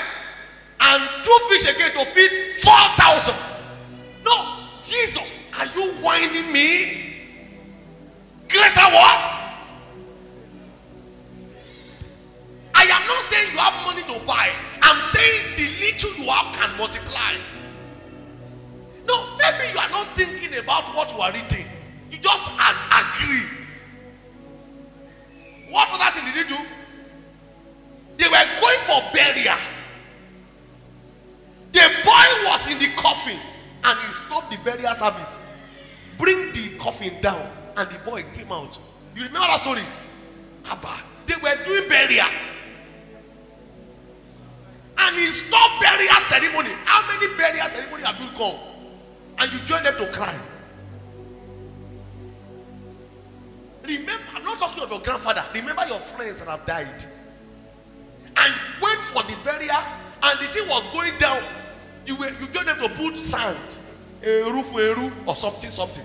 And 0.81 1.03
two 1.25 1.39
fish 1.49 1.67
again 1.67 1.93
to 1.93 2.05
feed 2.05 2.31
4,000. 2.63 3.35
No, 4.25 4.64
Jesus, 4.85 5.51
are 5.59 5.67
you 5.75 5.93
whining 6.03 6.53
me? 6.53 7.15
Greater 8.49 8.89
what? 8.93 9.41
I 12.75 12.83
am 12.83 13.07
not 13.07 13.23
saying 13.23 13.53
you 13.53 13.59
have 13.59 13.85
money 13.87 14.03
to 14.03 14.27
buy. 14.27 14.51
I'm 14.83 15.01
saying 15.01 15.57
the 15.57 15.69
little 15.81 16.25
you 16.25 16.31
have 16.31 16.55
can 16.55 16.77
multiply. 16.77 17.35
No, 19.07 19.27
maybe 19.39 19.73
you 19.73 19.79
are 19.79 19.89
not 19.91 20.09
thinking 20.17 20.59
about 20.59 20.95
what 20.95 21.13
you 21.15 21.21
are 21.21 21.33
reading. 21.33 21.67
You 22.11 22.19
just 22.19 22.53
ag- 22.59 23.05
agree. 23.23 23.49
What 25.71 25.89
other 25.93 26.11
thing 26.21 26.25
did 26.33 26.47
they 26.47 26.55
do? 26.55 26.61
They 28.19 28.29
were 28.29 28.61
going 28.61 28.79
for 28.81 29.03
burial. 29.15 29.57
The 31.73 31.91
boy 32.05 32.51
was 32.51 32.74
burial 34.95 35.13
service. 35.13 35.43
Bring 36.19 36.53
the 36.53 36.77
coffin 36.79 37.21
down 37.21 37.51
and 37.77 37.91
the 37.91 37.99
boy 38.01 38.25
came 38.35 38.53
out. 38.53 38.79
You 39.15 39.25
remember 39.25 39.49
that 39.49 39.61
story? 39.61 39.83
Abba, 40.67 41.03
they 41.27 41.35
were 41.43 41.65
doing 41.65 41.89
burial. 41.89 42.27
And 44.97 45.17
he 45.17 45.27
stopped 45.27 45.81
burial 45.81 46.15
ceremony. 46.21 46.71
How 46.85 47.07
many 47.09 47.35
burial 47.37 47.67
ceremony 47.69 48.05
have 48.05 48.21
you 48.21 48.29
come? 48.37 48.57
And 49.39 49.53
you 49.53 49.59
join 49.67 49.83
them 49.83 49.97
to 49.99 50.13
cry. 50.13 50.35
Remember, 53.83 54.13
I'm 54.35 54.45
not 54.45 54.59
talking 54.59 54.83
of 54.83 54.91
your 54.91 55.01
grandfather. 55.01 55.45
Remember 55.53 55.87
your 55.89 55.99
friends 55.99 56.39
that 56.39 56.49
have 56.49 56.65
died. 56.65 57.05
And 58.37 58.55
went 58.81 59.01
for 59.01 59.23
the 59.25 59.37
burial, 59.45 59.77
and 60.23 60.41
the 60.41 60.47
thing 60.47 60.67
was 60.69 60.89
going 60.89 61.17
down. 61.19 61.43
You 62.07 62.17
were 62.17 62.31
you 62.31 62.47
join 62.49 62.67
them 62.67 62.79
to 62.79 62.89
put 62.89 63.17
sand, 63.17 63.79
roof, 64.25 64.75
a 64.75 64.95
roof, 64.95 65.13
or 65.27 65.37
something, 65.37 65.71
something. 65.71 66.05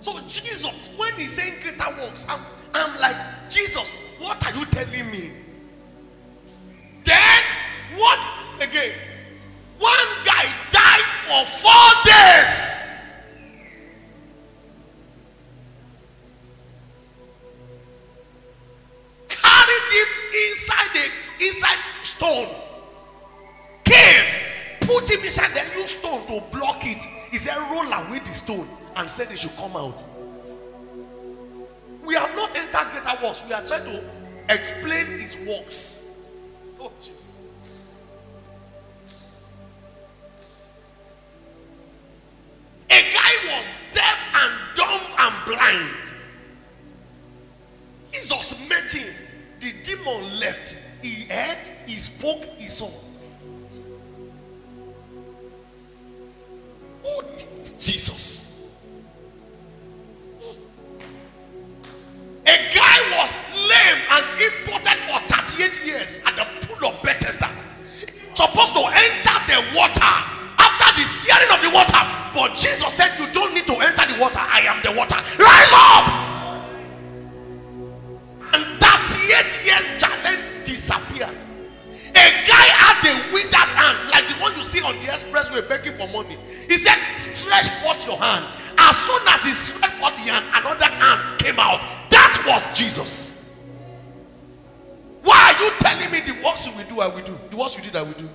So 0.00 0.18
Jesus, 0.28 0.94
when 0.96 1.12
he's 1.14 1.32
saying 1.32 1.54
greater 1.62 1.90
works, 1.96 2.26
I'm, 2.28 2.40
I'm 2.74 3.00
like, 3.00 3.16
Jesus, 3.48 3.96
what 4.18 4.44
are 4.46 4.58
you 4.58 4.64
telling 4.66 5.10
me? 5.10 5.30
Then, 7.04 7.42
what 7.96 8.18
again? 8.60 8.92
One 9.78 10.08
guy 10.24 10.44
died 10.70 11.10
for 11.20 11.44
four 11.46 11.90
days. 12.04 12.82
Carried 19.28 19.86
him 19.90 20.08
inside 20.50 20.90
the 20.94 21.44
inside 21.44 21.78
stone. 22.02 22.63
Cave. 23.84 24.24
Put 24.80 25.10
him 25.10 25.24
inside 25.24 25.50
the 25.52 25.76
new 25.76 25.86
stone 25.86 26.26
to 26.26 26.42
block 26.50 26.84
it. 26.84 27.02
He 27.30 27.38
said, 27.38 27.56
roll 27.70 27.90
away 27.92 28.18
the 28.18 28.32
stone 28.32 28.66
and 28.96 29.08
said 29.08 29.28
they 29.28 29.36
should 29.36 29.56
come 29.56 29.76
out. 29.76 30.04
We 32.04 32.14
have 32.14 32.34
not 32.36 32.56
entered 32.56 32.90
greater 32.92 33.22
works. 33.22 33.42
We 33.46 33.54
are 33.54 33.66
trying 33.66 33.84
to 33.86 34.04
explain 34.50 35.06
his 35.06 35.38
works. 35.46 36.28
Oh, 36.78 36.92
Jesus. 37.00 37.28
A 42.90 43.10
guy 43.10 43.56
was 43.56 43.74
deaf 43.92 44.28
and 44.34 44.52
dumb 44.76 45.00
and 45.18 45.34
blind. 45.46 46.12
Jesus 48.12 48.68
met 48.68 48.92
him. 48.92 49.14
The 49.60 49.72
demon 49.82 50.40
left. 50.40 50.76
He 51.02 51.24
heard, 51.24 51.70
he 51.86 51.94
spoke, 51.94 52.44
he 52.58 52.66
saw. 52.66 53.03
Jesus. 57.78 58.80
A 62.46 62.56
guy 62.74 62.98
was 63.18 63.36
lame 63.56 64.00
and 64.10 64.24
imported 64.40 64.98
for 65.00 65.18
38 65.28 65.86
years 65.86 66.20
at 66.26 66.36
the 66.36 66.44
pool 66.66 66.88
of 66.88 67.02
Bethesda. 67.02 67.48
Supposed 68.34 68.74
to 68.74 68.84
enter 68.84 69.36
the 69.48 69.60
water 69.76 70.14
after 70.58 71.00
the 71.00 71.04
steering 71.06 71.50
of 71.50 71.60
the 71.62 71.70
water. 71.72 72.00
But 72.34 72.56
Jesus 72.56 72.92
said, 72.92 73.12
You 73.18 73.32
don't 73.32 73.54
need 73.54 73.66
to 73.66 73.74
enter 73.74 74.06
the 74.12 74.20
water. 74.20 74.40
I 74.40 74.60
am 74.66 74.82
the 74.82 74.92
water. 74.92 75.16
Rise 75.38 75.72
up! 75.72 76.04
And 78.54 78.80
38 78.80 79.64
years 79.64 80.00
challenge 80.00 80.42
disappeared. 80.64 81.36
A 82.14 82.26
guy 82.46 82.66
had 82.70 83.04
a 83.06 83.32
withered 83.32 83.72
hand, 83.74 84.03
see 84.74 84.82
on 84.82 84.94
the 84.96 85.06
expressway 85.06 85.66
begging 85.68 85.92
for 85.92 86.08
money. 86.08 86.36
He 86.68 86.76
said, 86.76 86.96
Stretch 87.18 87.68
forth 87.82 88.04
your 88.06 88.16
hand. 88.16 88.44
As 88.76 88.96
soon 88.96 89.20
as 89.28 89.44
he 89.44 89.52
stretched 89.52 89.94
forth 89.94 90.14
the 90.16 90.32
hand, 90.32 90.44
another 90.52 90.86
hand 90.86 91.38
came 91.38 91.58
out. 91.58 91.82
That 92.10 92.44
was 92.46 92.76
Jesus. 92.76 93.70
Why 95.22 95.54
are 95.54 95.64
you 95.64 95.70
telling 95.78 96.10
me 96.10 96.20
the 96.20 96.44
works 96.44 96.66
you 96.66 96.72
will 96.76 96.88
do, 96.88 97.00
I 97.00 97.06
will 97.06 97.22
do? 97.22 97.38
The 97.50 97.56
works 97.56 97.76
you 97.76 97.82
did, 97.82 97.96
I 97.96 98.02
will 98.02 98.12
do. 98.12 98.28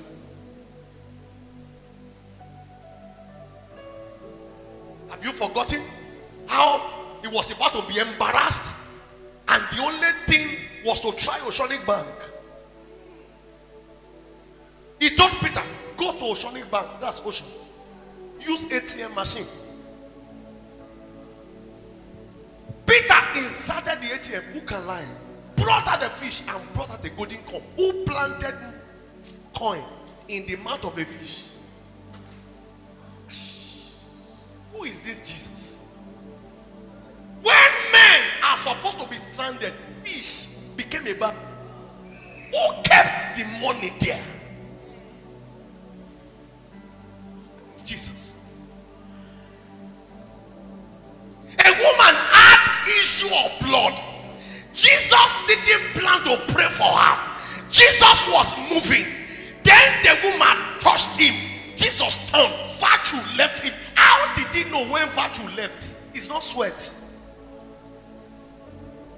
Have 5.09 5.23
you 5.23 5.31
forgotten 5.31 5.81
how 6.47 7.17
he 7.21 7.27
was 7.27 7.51
about 7.51 7.73
to 7.73 7.93
be 7.93 7.99
embarrassed? 7.99 8.73
And 9.49 9.63
the 9.71 9.81
only 9.81 10.07
thing 10.27 10.57
was 10.85 10.99
to 11.01 11.11
try 11.13 11.39
Oceanic 11.45 11.85
Bank. 11.85 12.07
He 14.99 15.09
told 15.09 15.31
Peter, 15.39 15.61
go 15.99 16.17
to 16.17 16.25
Oceanic 16.25 16.71
Bank, 16.71 16.87
that's 17.01 17.21
Ocean. 17.25 17.47
Use 18.39 18.67
ATM 18.69 19.13
machine. 19.13 19.45
Peter 22.85 23.15
inserted 23.35 23.99
the 24.01 24.07
ATM. 24.15 24.41
Who 24.53 24.61
can 24.61 24.87
lie? 24.87 25.05
Brought 25.57 25.87
out 25.87 25.99
the 25.99 26.09
fish 26.09 26.41
and 26.47 26.73
brought 26.73 26.89
out 26.89 27.01
the 27.01 27.09
golden 27.09 27.39
coin. 27.39 27.61
Who 27.75 28.05
planted 28.05 28.55
coin 29.53 29.83
in 30.29 30.45
the 30.45 30.55
mouth 30.55 30.85
of 30.85 30.97
a 30.97 31.03
fish? 31.03 31.47
Who 34.73 34.85
is 34.85 35.05
this 35.05 35.19
Jesus? 35.19 35.85
When 37.41 37.71
men 37.91 38.23
are 38.43 38.55
supposed 38.55 38.99
to 38.99 39.07
be 39.07 39.15
stranded, 39.15 39.73
fish 40.05 40.45
became 40.77 41.05
a 41.07 41.13
bag. 41.13 41.35
Who 42.51 42.81
kept 42.83 43.37
the 43.37 43.43
money 43.61 43.91
there? 43.99 44.23
Jesus. 47.89 48.35
A 51.57 51.69
woman 51.69 52.15
had 52.29 52.85
issue 53.01 53.33
of 53.33 53.67
blood. 53.67 53.99
Jesus 54.73 55.35
didn't 55.47 55.95
plan 55.95 56.23
to 56.23 56.37
pray 56.53 56.69
for 56.69 56.83
her. 56.83 57.17
Jesus 57.71 58.27
was 58.29 58.55
moving. 58.69 59.07
Then 59.63 60.03
the 60.03 60.19
woman 60.23 60.55
touched 60.79 61.17
him. 61.17 61.33
Jesus 61.75 62.29
turned. 62.29 62.53
Virtue 62.77 63.17
left 63.37 63.63
him. 63.63 63.73
How 63.95 64.35
did 64.35 64.53
he 64.53 64.69
know 64.69 64.85
when 64.93 65.07
virtue 65.09 65.49
left? 65.57 66.15
It's 66.15 66.29
not 66.29 66.43
sweat. 66.43 66.93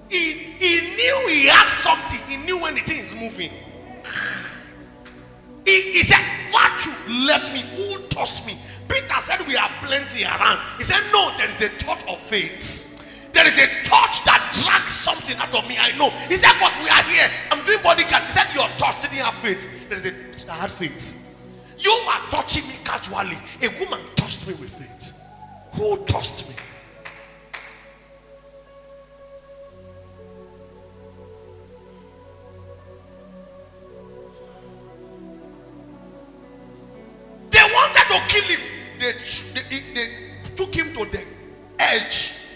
He, 0.10 0.32
he 0.32 0.96
knew 0.96 1.28
he 1.28 1.48
had 1.48 1.68
something. 1.68 2.20
He 2.30 2.38
knew 2.46 2.62
when 2.62 2.76
the 2.76 2.82
thing 2.82 3.00
is 3.00 3.16
moving. 3.16 3.52
He, 5.66 5.94
he 5.94 6.04
said, 6.04 6.24
Virtue 6.52 6.92
left 7.28 7.54
me. 7.54 7.62
Who 7.78 8.02
touched 8.08 8.46
me? 8.46 8.58
Peter 8.88 9.20
said, 9.20 9.46
We 9.48 9.56
are 9.56 9.70
plenty 9.84 10.24
around. 10.24 10.60
He 10.78 10.84
said, 10.84 11.02
No, 11.12 11.32
there 11.38 11.48
is 11.48 11.62
a 11.62 11.70
touch 11.78 12.06
of 12.08 12.20
faith. 12.20 12.90
There 13.34 13.48
is 13.48 13.58
a 13.58 13.68
touch 13.84 14.24
that 14.26 14.52
drags 14.52 14.92
something 14.92 15.38
out 15.38 15.56
of 15.56 15.68
me. 15.68 15.78
I 15.80 15.96
know. 15.98 16.10
He 16.28 16.36
said, 16.36 16.54
But 16.60 16.74
we 16.84 16.90
are 16.90 17.04
here. 17.04 17.30
I'm 17.52 17.64
doing 17.64 17.82
body 17.84 18.04
count. 18.04 18.26
He 18.26 18.32
said, 18.32 18.48
Your 18.54 18.68
touch 18.78 19.02
didn't 19.02 19.18
have 19.18 19.34
faith. 19.34 19.88
There 19.88 19.98
is 19.98 20.06
a 20.06 20.52
had 20.52 20.72
faith. 20.72 21.18
You 21.78 21.92
are 21.92 22.20
touching 22.30 22.68
me 22.68 22.76
casually. 22.84 23.38
A 23.64 23.70
woman 23.80 24.06
touched 24.16 24.48
me 24.48 24.54
with 24.56 24.70
faith. 24.70 25.18
Who 25.74 25.98
touched 26.06 26.50
me? 26.50 26.56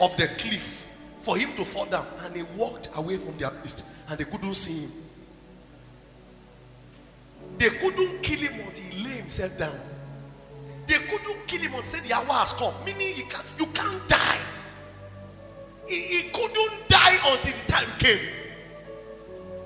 Of 0.02 0.16
the 0.18 0.28
cliff 0.38 0.88
for 1.20 1.38
him 1.38 1.54
to 1.56 1.66
fall 1.66 1.86
down. 1.86 2.06
And 2.20 2.34
they 2.34 2.44
walked 2.58 2.90
away 2.96 3.18
from 3.18 3.38
their 3.38 3.52
midst 3.52 3.86
and 4.10 4.18
they 4.18 4.26
couldn't 4.26 4.54
see 4.56 4.86
him. 4.86 4.92
They 7.58 7.70
couldn't 7.70 8.22
kill 8.22 8.40
him 8.40 8.54
until 8.66 8.86
he 8.86 9.04
lay 9.04 9.16
himself 9.18 9.58
down. 9.58 9.80
They 10.88 10.96
couldn't 10.96 11.48
kill 11.48 11.62
him 11.62 11.74
until 11.74 12.02
the 12.02 12.14
hour 12.14 12.26
has 12.26 12.54
come. 12.54 12.74
Meaning 12.86 13.16
he 13.16 13.24
can, 13.24 13.44
you 13.58 13.66
can't 13.68 14.08
die. 14.08 14.40
He, 15.88 16.02
he 16.02 16.30
couldn't 16.30 16.90
die 16.90 17.18
until 17.28 17.54
the 17.54 17.72
time 17.72 17.90
came. 17.98 18.20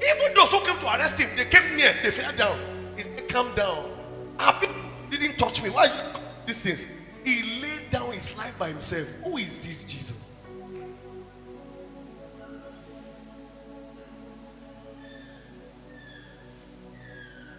Even 0.02 0.34
those 0.34 0.52
who 0.52 0.60
came 0.62 0.78
to 0.80 0.88
arrest 0.88 1.20
him, 1.20 1.30
they 1.36 1.46
came 1.46 1.76
near, 1.76 1.94
they 2.04 2.12
fell 2.12 2.34
down. 2.36 2.60
He 2.96 3.04
said, 3.04 3.28
Calm 3.28 3.54
down. 3.56 3.92
Abi 4.40 4.68
didn't 5.10 5.38
touch 5.38 5.62
me. 5.62 5.70
Why 5.70 5.86
you 5.86 6.22
these 6.46 6.64
things? 6.64 6.88
He 7.26 7.62
down 7.90 8.12
his 8.12 8.38
life 8.38 8.58
by 8.58 8.70
himself. 8.70 9.08
Who 9.24 9.38
is 9.38 9.66
this 9.66 9.86
Jesus? 9.86 10.34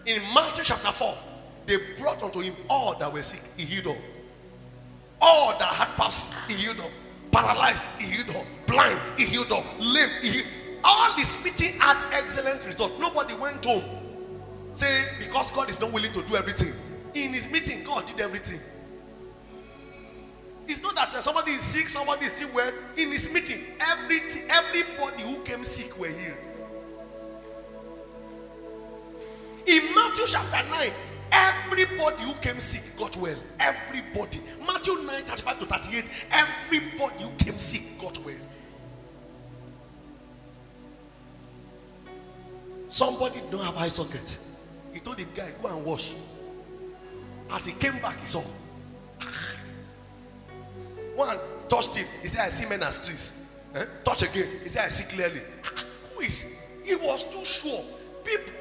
In 0.05 0.21
Matthew 0.33 0.63
chapter 0.63 0.91
4, 0.91 1.17
they 1.67 1.77
brought 1.97 2.23
unto 2.23 2.39
him 2.39 2.55
all 2.69 2.97
that 2.97 3.11
were 3.13 3.21
sick, 3.21 3.41
he 3.55 3.65
healed 3.65 3.87
all. 3.87 3.97
All 5.21 5.57
that 5.59 5.67
had 5.67 5.95
palsy, 5.95 6.35
he 6.47 6.65
healed 6.65 6.79
all. 6.79 6.91
Paralyzed, 7.31 7.85
he 7.99 8.15
healed 8.15 8.35
all. 8.35 8.45
Blind, 8.65 8.99
he 9.17 9.25
healed 9.25 9.51
all. 9.51 9.63
Lame, 9.79 10.09
he 10.21 10.29
healed. 10.29 10.47
All 10.83 11.15
this 11.15 11.43
meeting 11.43 11.79
had 11.79 11.97
excellent 12.13 12.65
result. 12.65 12.99
Nobody 12.99 13.35
went 13.35 13.63
home. 13.63 13.83
Say, 14.73 15.05
because 15.19 15.51
God 15.51 15.69
is 15.69 15.79
not 15.79 15.91
willing 15.93 16.11
to 16.13 16.23
do 16.23 16.35
everything. 16.35 16.73
In 17.13 17.33
his 17.33 17.51
meeting, 17.51 17.83
God 17.83 18.05
did 18.05 18.19
everything. 18.19 18.59
It's 20.71 20.81
not 20.81 20.95
that 20.95 21.13
uh, 21.13 21.19
somebody 21.19 21.51
is 21.51 21.63
sick, 21.65 21.89
somebody 21.89 22.27
is 22.27 22.31
sick. 22.31 22.55
Well, 22.55 22.71
in 22.95 23.11
his 23.11 23.33
meeting, 23.33 23.59
everything, 23.81 24.43
everybody 24.49 25.21
who 25.21 25.41
came 25.41 25.65
sick 25.65 25.99
were 25.99 26.07
healed. 26.07 26.37
In 29.67 29.93
Matthew 29.93 30.23
chapter 30.27 30.69
9, 30.69 30.91
everybody 31.33 32.23
who 32.23 32.33
came 32.35 32.61
sick 32.61 32.97
got 32.97 33.17
well. 33.17 33.35
Everybody. 33.59 34.39
Matthew 34.65 34.93
9, 34.93 35.23
35 35.23 35.59
to 35.59 35.65
38, 35.65 36.05
everybody 36.31 37.23
who 37.25 37.31
came 37.31 37.59
sick 37.59 37.99
got 37.99 38.17
well. 38.23 38.35
Somebody 42.87 43.41
don't 43.51 43.61
have 43.65 43.75
eye 43.75 43.89
socket. 43.89 44.37
He 44.93 45.01
told 45.01 45.17
the 45.17 45.25
guy, 45.35 45.51
go 45.61 45.67
and 45.67 45.83
wash. 45.83 46.13
As 47.51 47.65
he 47.65 47.73
came 47.73 48.01
back, 48.01 48.17
he 48.21 48.25
saw. 48.25 48.41
One 51.21 51.37
touched 51.69 51.95
him. 51.95 52.07
He 52.23 52.27
said, 52.27 52.41
I 52.41 52.49
see 52.49 52.67
men 52.67 52.81
as 52.81 53.05
trees. 53.05 53.61
Eh? 53.75 53.85
Touch 54.03 54.23
again. 54.23 54.47
He 54.63 54.69
said, 54.69 54.85
I 54.85 54.89
see 54.89 55.15
clearly. 55.15 55.41
Who 56.15 56.21
is? 56.21 56.67
He 56.83 56.95
was 56.95 57.23
too 57.25 57.45
sure. 57.45 57.83
People, 58.23 58.53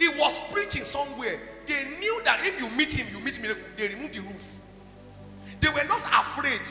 he 0.00 0.08
was 0.18 0.40
preaching 0.50 0.84
somewhere. 0.84 1.38
They 1.66 1.84
knew 2.00 2.22
that 2.24 2.40
if 2.40 2.58
you 2.60 2.70
meet 2.78 2.96
him, 2.98 3.06
you 3.12 3.22
meet 3.22 3.42
me. 3.42 3.50
They 3.76 3.88
removed 3.88 4.14
the 4.14 4.20
roof. 4.20 4.58
They 5.60 5.68
were 5.68 5.86
not 5.86 6.00
afraid 6.00 6.62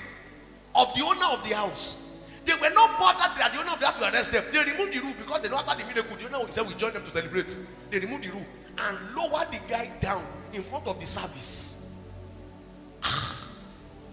of 0.73 0.91
the 0.95 1.04
owner 1.06 1.28
of 1.32 1.47
the 1.47 1.56
house. 1.56 2.23
They 2.43 2.56
were 2.56 2.73
not 2.73 2.97
bothered 2.97 3.38
that 3.38 3.52
the 3.54 3.60
owner 3.60 3.73
of 3.73 3.80
the 3.80 3.86
house 3.86 4.00
will 4.00 4.08
arrest 4.08 4.32
them. 4.32 4.43
They 4.52 4.63
removed 4.71 4.93
the 4.93 5.02
roof 5.02 5.19
because 5.19 5.43
they 5.43 5.50
know 5.50 5.58
after 5.58 5.78
the 5.78 5.86
miracle, 5.86 6.15
the 6.17 6.36
owner 6.36 6.52
said 6.52 6.65
we 6.65 6.73
join 6.73 6.93
them 6.93 7.04
to 7.04 7.12
celebrate. 7.12 7.56
They 7.91 8.00
removed 8.00 8.23
the 8.23 8.32
roof 8.32 8.47
and 8.80 8.97
lowered 9.15 9.52
the 9.52 9.60
guy 9.69 9.91
down 10.00 10.26
in 10.52 10.63
front 10.63 10.88
of 10.88 11.00
the 11.00 11.06
service. 11.06 11.93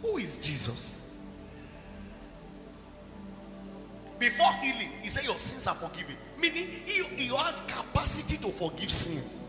Who 0.02 0.18
is 0.18 0.36
Jesus? 0.36 1.03
Before 4.18 4.52
healing, 4.62 4.90
he 5.02 5.08
said 5.08 5.24
your 5.24 5.38
sins 5.38 5.66
are 5.66 5.74
forgiven. 5.74 6.16
Meaning 6.38 6.68
he 6.84 7.26
had 7.28 7.56
capacity 7.66 8.36
to 8.38 8.48
forgive 8.48 8.90
sin. 8.90 9.40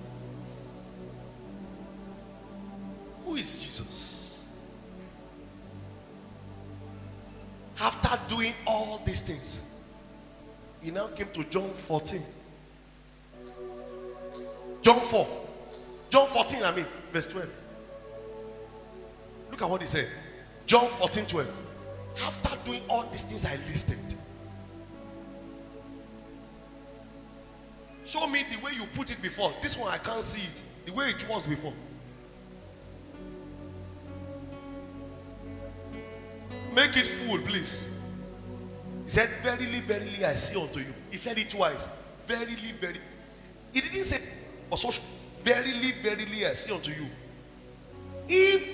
Who 3.26 3.36
is 3.36 3.58
Jesus? 3.58 4.50
After 7.80 8.36
doing 8.36 8.54
all 8.66 9.02
these 9.06 9.22
things, 9.22 9.60
he 10.82 10.92
now 10.92 11.08
came 11.08 11.28
to 11.34 11.44
John 11.46 11.70
14. 11.70 12.22
John 14.82 15.00
4. 15.00 15.28
John 16.10 16.28
14, 16.28 16.64
I 16.64 16.76
mean, 16.76 16.86
verse 17.12 17.28
12. 17.28 17.50
Look 19.52 19.62
at 19.62 19.70
what 19.70 19.82
he 19.82 19.88
said. 19.88 20.08
John 20.66 20.86
14, 20.86 21.26
12. 21.26 21.58
After 22.24 22.58
doing 22.64 22.82
all 22.88 23.04
these 23.12 23.24
things 23.24 23.46
I 23.46 23.56
listed, 23.68 24.15
show 28.06 28.28
me 28.28 28.44
the 28.52 28.64
way 28.64 28.72
you 28.74 28.86
put 28.96 29.12
it 29.12 29.22
before. 29.22 29.54
This 29.62 29.78
one 29.78 29.92
I 29.92 29.98
can't 29.98 30.24
see 30.24 30.48
it. 30.48 30.64
The 30.86 30.94
way 30.94 31.10
it 31.10 31.28
was 31.28 31.48
before. 31.48 31.74
Make 36.74 36.98
it 36.98 37.08
full, 37.08 37.40
please. 37.40 37.98
He 39.06 39.12
said, 39.12 39.30
Verily, 39.42 39.80
verily, 39.82 40.26
I 40.26 40.34
say 40.34 40.62
unto 40.62 40.80
you. 40.80 40.94
He 41.10 41.18
said 41.18 41.38
it 41.38 41.50
twice. 41.50 41.88
Verily, 42.26 42.74
verily. 42.80 43.00
He 43.74 43.82
didn't 43.82 44.04
say, 44.04 44.22
also, 44.70 44.90
verily, 45.42 45.94
verily, 46.02 46.46
I 46.46 46.54
say 46.54 46.74
unto 46.74 46.92
you. 46.92 47.08
If 48.28 48.68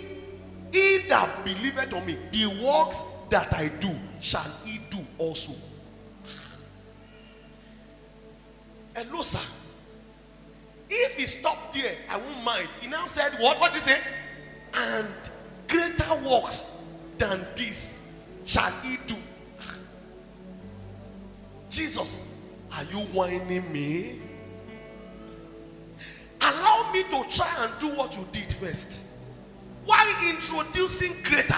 he 0.72 1.08
that 1.10 1.44
believeth 1.44 1.94
on 1.94 2.06
me, 2.06 2.18
the 2.32 2.48
works 2.66 3.04
that 3.30 3.54
I 3.54 3.68
do, 3.68 3.94
shall 4.20 4.50
he 4.64 4.80
do 4.90 5.00
also. 5.18 5.54
Hello, 8.96 9.22
sir. 9.22 9.40
If 10.90 11.16
he 11.16 11.26
stopped 11.26 11.74
there, 11.74 11.96
I 12.10 12.18
won't 12.18 12.44
mind. 12.44 12.68
He 12.82 12.88
now 12.88 13.06
said, 13.06 13.34
What? 13.40 13.60
What 13.60 13.74
did 13.74 13.76
he 13.76 13.80
say? 13.80 14.00
And 14.74 15.08
greater 15.68 16.16
works 16.28 16.90
than 17.18 17.46
this 17.56 18.12
shall 18.44 18.72
he 18.84 18.98
do. 19.08 19.16
Jesus, 21.70 22.38
are 22.76 22.84
you 22.84 23.00
whining 23.14 23.72
me? 23.72 24.20
Allow 26.42 26.92
me 26.92 27.04
to 27.04 27.24
try 27.30 27.50
and 27.60 27.72
do 27.80 27.88
what 27.96 28.18
you 28.18 28.26
did 28.34 28.52
first. 28.54 29.20
Why 29.86 30.04
introducing 30.30 31.14
greater? 31.24 31.56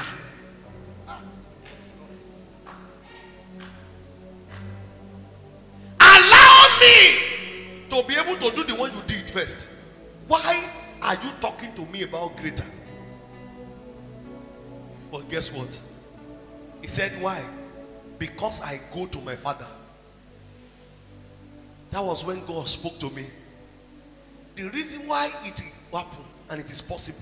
To 8.04 8.08
be 8.08 8.20
able 8.20 8.40
to 8.50 8.56
do 8.56 8.64
the 8.64 8.76
one 8.80 8.94
you 8.94 9.02
did 9.08 9.30
first. 9.30 9.70
Why 10.28 10.70
are 11.02 11.16
you 11.16 11.30
talking 11.40 11.74
to 11.74 11.86
me 11.88 12.04
about 12.04 12.38
greater? 12.38 12.66
But 15.12 15.30
guess 15.30 15.52
what? 15.52 15.80
He 16.82 16.88
said, 16.88 17.12
Why? 17.22 17.44
Because 18.20 18.62
I 18.62 18.80
go 18.94 19.06
to 19.06 19.20
my 19.22 19.36
father. 19.36 19.68
That 21.92 22.04
was 22.04 22.26
when 22.26 22.44
God 22.46 22.68
spoke 22.68 22.98
to 23.00 23.10
me. 23.12 23.26
The 24.56 24.70
reason 24.70 25.08
why 25.08 25.32
it 25.44 25.62
happened 25.92 26.26
and 26.50 26.60
it 26.60 26.72
is 26.72 26.82
possible 26.82 27.20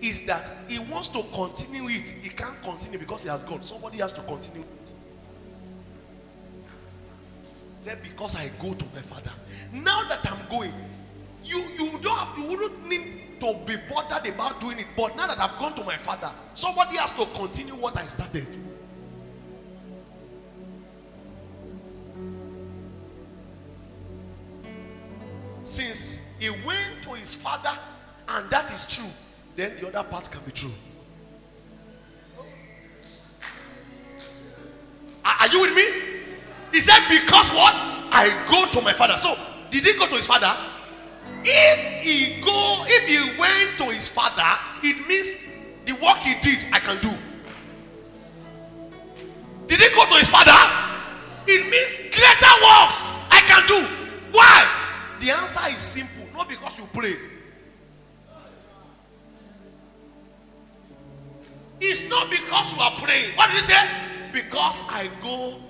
is 0.00 0.26
that 0.26 0.52
he 0.68 0.78
wants 0.90 1.08
to 1.08 1.22
continue 1.32 1.88
it. 1.88 2.08
He 2.08 2.28
can't 2.28 2.60
continue 2.62 2.98
because 2.98 3.24
he 3.24 3.30
has 3.30 3.42
gone. 3.44 3.62
Somebody 3.62 3.98
has 3.98 4.12
to 4.14 4.20
continue 4.22 4.66
it. 4.82 4.92
Said, 7.86 8.02
Because 8.02 8.34
I 8.34 8.50
go 8.60 8.74
to 8.74 8.84
my 8.96 9.00
father. 9.00 9.30
Now 9.72 10.02
that 10.08 10.28
I'm 10.28 10.48
going, 10.48 10.74
you 11.44 11.62
you 11.78 11.96
don't 12.00 12.18
have 12.18 12.36
you 12.36 12.48
wouldn't 12.48 12.84
need 12.88 13.38
to 13.38 13.56
be 13.64 13.76
bothered 13.88 14.26
about 14.26 14.58
doing 14.58 14.80
it. 14.80 14.86
But 14.96 15.14
now 15.16 15.28
that 15.28 15.38
I've 15.38 15.56
gone 15.60 15.72
to 15.76 15.84
my 15.84 15.94
father, 15.94 16.32
somebody 16.52 16.96
has 16.96 17.12
to 17.12 17.24
continue 17.26 17.74
what 17.74 17.96
I 17.96 18.04
started. 18.08 18.48
Since 25.62 26.26
he 26.40 26.50
went 26.66 26.90
to 27.02 27.10
his 27.10 27.36
father, 27.36 27.78
and 28.30 28.50
that 28.50 28.68
is 28.72 28.84
true, 28.96 29.08
then 29.54 29.74
the 29.80 29.86
other 29.86 30.08
part 30.08 30.28
can 30.28 30.42
be 30.42 30.50
true. 30.50 30.72
Are 35.24 35.46
you 35.52 35.60
with 35.60 35.76
me? 35.76 35.95
He 36.76 36.82
said, 36.82 37.08
Because 37.08 37.50
what? 37.52 37.72
I 38.12 38.28
go 38.50 38.70
to 38.70 38.84
my 38.84 38.92
father. 38.92 39.16
So, 39.16 39.34
did 39.70 39.82
he 39.82 39.94
go 39.94 40.06
to 40.08 40.14
his 40.16 40.26
father? 40.26 40.52
If 41.42 42.02
he 42.04 42.38
go, 42.42 42.84
if 42.84 43.08
he 43.08 43.40
went 43.40 43.78
to 43.78 43.84
his 43.84 44.10
father, 44.10 44.44
it 44.82 45.08
means 45.08 45.48
the 45.86 45.94
work 46.04 46.18
he 46.18 46.34
did, 46.42 46.66
I 46.74 46.80
can 46.80 47.00
do. 47.00 47.08
Did 49.68 49.80
he 49.80 49.88
go 49.94 50.04
to 50.04 50.14
his 50.16 50.28
father? 50.28 50.52
It 51.46 51.64
means 51.70 51.96
greater 52.12 52.54
works 52.60 53.10
I 53.30 53.40
can 53.46 53.66
do. 53.66 53.80
Why? 54.32 54.68
The 55.20 55.30
answer 55.30 55.66
is 55.70 55.80
simple, 55.80 56.28
not 56.36 56.46
because 56.46 56.78
you 56.78 56.86
pray. 56.92 57.14
It's 61.80 62.06
not 62.10 62.30
because 62.30 62.74
you 62.74 62.80
are 62.82 62.92
praying. 62.98 63.34
What 63.34 63.46
did 63.46 63.60
he 63.60 63.62
say? 63.62 63.88
Because 64.30 64.84
I 64.90 65.08
go 65.22 65.62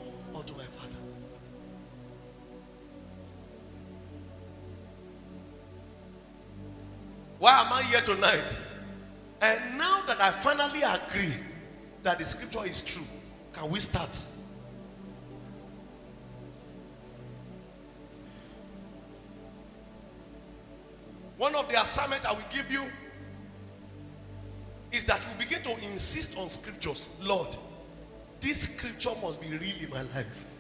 Why 7.38 7.60
am 7.60 7.72
I 7.72 7.82
here 7.82 8.00
tonight? 8.00 8.58
And 9.40 9.78
now 9.78 10.02
that 10.06 10.20
I 10.20 10.30
finally 10.30 10.82
agree 10.82 11.34
that 12.02 12.18
the 12.18 12.24
scripture 12.24 12.64
is 12.64 12.82
true, 12.82 13.04
can 13.52 13.70
we 13.70 13.80
start? 13.80 14.22
One 21.36 21.54
of 21.54 21.68
the 21.68 21.80
assignments 21.80 22.24
I 22.24 22.32
will 22.32 22.40
give 22.50 22.70
you 22.72 22.82
is 24.90 25.04
that 25.04 25.20
you 25.28 25.44
begin 25.44 25.62
to 25.64 25.84
insist 25.90 26.38
on 26.38 26.48
scriptures. 26.48 27.20
Lord, 27.22 27.54
this 28.40 28.62
scripture 28.62 29.10
must 29.22 29.42
be 29.42 29.48
real 29.48 29.74
in 29.82 29.90
my 29.90 30.02
life. 30.14 30.55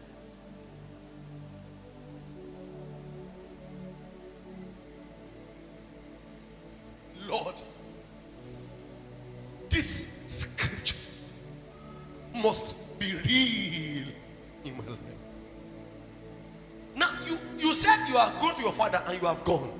You 18.16 18.22
are 18.22 18.32
going 18.40 18.54
to 18.54 18.62
your 18.62 18.72
father 18.72 19.02
and 19.06 19.20
you 19.20 19.28
have 19.28 19.44
gone. 19.44 19.78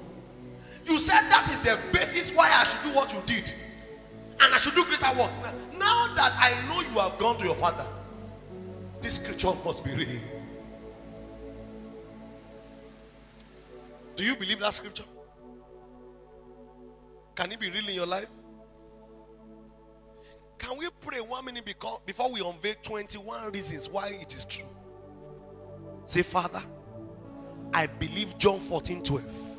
You 0.85 0.99
said 0.99 1.22
that 1.31 1.49
is 1.51 1.59
the 1.61 1.79
basis 1.90 2.35
why 2.35 2.51
I 2.53 2.64
should 2.64 2.83
do 2.83 2.94
what 2.94 3.12
you 3.12 3.20
did. 3.25 3.53
And 4.42 4.53
I 4.53 4.59
should 4.59 4.75
do 4.75 4.85
greater 4.85 5.18
works. 5.18 5.38
Now, 5.38 5.53
now 5.79 6.14
that 6.14 6.33
I 6.37 6.53
know 6.68 6.83
you 6.83 7.01
have 7.01 7.18
gone 7.18 7.38
to 7.38 7.44
your 7.46 7.55
father, 7.55 7.87
this 9.01 9.16
scripture 9.16 9.53
must 9.64 9.85
be 9.85 9.94
real. 9.94 10.20
Do 14.16 14.25
you 14.25 14.37
believe 14.37 14.61
that 14.61 14.75
scripture? 14.75 15.05
Can 17.35 17.53
it 17.53 17.59
be 17.59 17.70
real 17.70 17.88
in 17.88 17.94
your 17.94 18.07
life? 18.07 18.29
Can 20.59 20.77
we 20.77 20.88
pray 21.01 21.20
one 21.20 21.44
minute 21.46 21.64
before 22.05 22.31
we 22.31 22.40
unveil 22.40 22.75
21 22.83 23.53
reasons 23.53 23.88
why 23.88 24.09
it 24.09 24.35
is 24.35 24.44
true? 24.44 24.66
Say, 26.05 26.22
Father, 26.22 26.62
I 27.76 27.86
believe 27.86 28.38
John 28.38 28.58
14 28.58 29.02
12. 29.02 29.58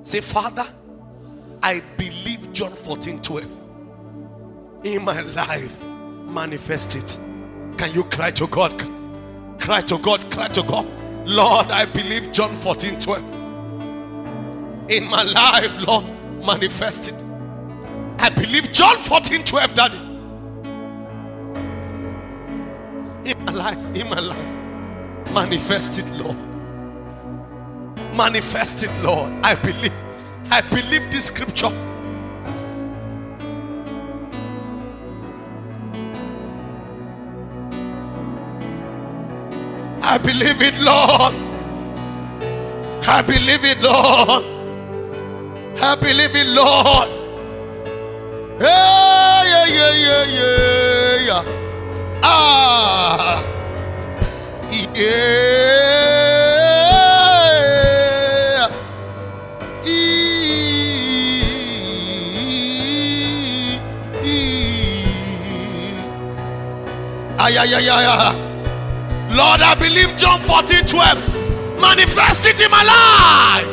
Say, 0.00 0.22
Father, 0.22 0.66
I 1.62 1.82
believe 1.98 2.50
John 2.54 2.70
14 2.70 3.20
12. 3.20 3.46
In 4.84 5.04
my 5.04 5.20
life, 5.20 5.82
manifest 5.84 6.96
it. 6.96 7.18
Can 7.76 7.92
you 7.92 8.04
cry 8.04 8.30
to 8.30 8.46
God? 8.46 8.72
Cry 9.60 9.82
to 9.82 9.98
God, 9.98 10.30
cry 10.30 10.48
to 10.48 10.62
God. 10.62 10.86
Lord, 11.26 11.70
I 11.70 11.84
believe 11.84 12.32
John 12.32 12.56
14 12.56 13.00
12. 13.00 13.22
In 14.88 15.04
my 15.10 15.24
life, 15.24 15.72
Lord, 15.86 16.06
manifest 16.42 17.08
it. 17.08 17.14
I 18.18 18.30
believe 18.30 18.72
John 18.72 18.96
14 18.96 19.44
12, 19.44 19.74
Daddy. 19.74 19.98
In 23.30 23.44
my 23.44 23.52
life, 23.52 23.84
in 23.94 24.08
my 24.08 24.20
life, 24.20 24.48
manifest 25.34 25.98
it, 25.98 26.08
Lord. 26.12 26.45
Manifest 28.16 28.82
it, 28.82 28.90
Lord. 29.02 29.30
I 29.42 29.54
believe. 29.54 29.92
I 30.50 30.60
believe 30.62 31.10
this 31.10 31.26
scripture. 31.26 31.70
I 40.02 40.18
believe 40.18 40.62
it, 40.62 40.78
Lord. 40.80 41.34
I 43.08 43.22
believe 43.22 43.64
it, 43.64 43.80
Lord. 43.82 44.44
I 45.82 45.94
believe 45.96 46.34
it, 46.34 46.46
Lord. 46.46 47.08
Yeah, 48.60 49.44
yeah, 49.44 49.66
yeah, 49.66 49.92
yeah, 50.06 50.24
yeah, 50.38 51.26
yeah. 51.26 52.20
Ah. 52.22 53.44
Yeah. 54.94 56.05
Ay, 67.46 67.58
ay, 67.58 67.74
ay, 67.74 67.88
ay. 67.88 68.34
Lord, 69.30 69.60
I 69.62 69.76
believe 69.78 70.16
John 70.16 70.40
14 70.40 70.84
12 70.84 71.80
manifest 71.80 72.44
it 72.44 72.60
in 72.60 72.68
my 72.72 72.82
life. 72.82 73.70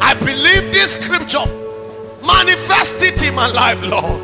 I 0.00 0.14
believe 0.14 0.70
this 0.70 0.92
scripture 0.92 1.44
manifest 2.24 3.02
it 3.02 3.20
in 3.24 3.34
my 3.34 3.48
life, 3.48 3.82
Lord. 3.82 4.22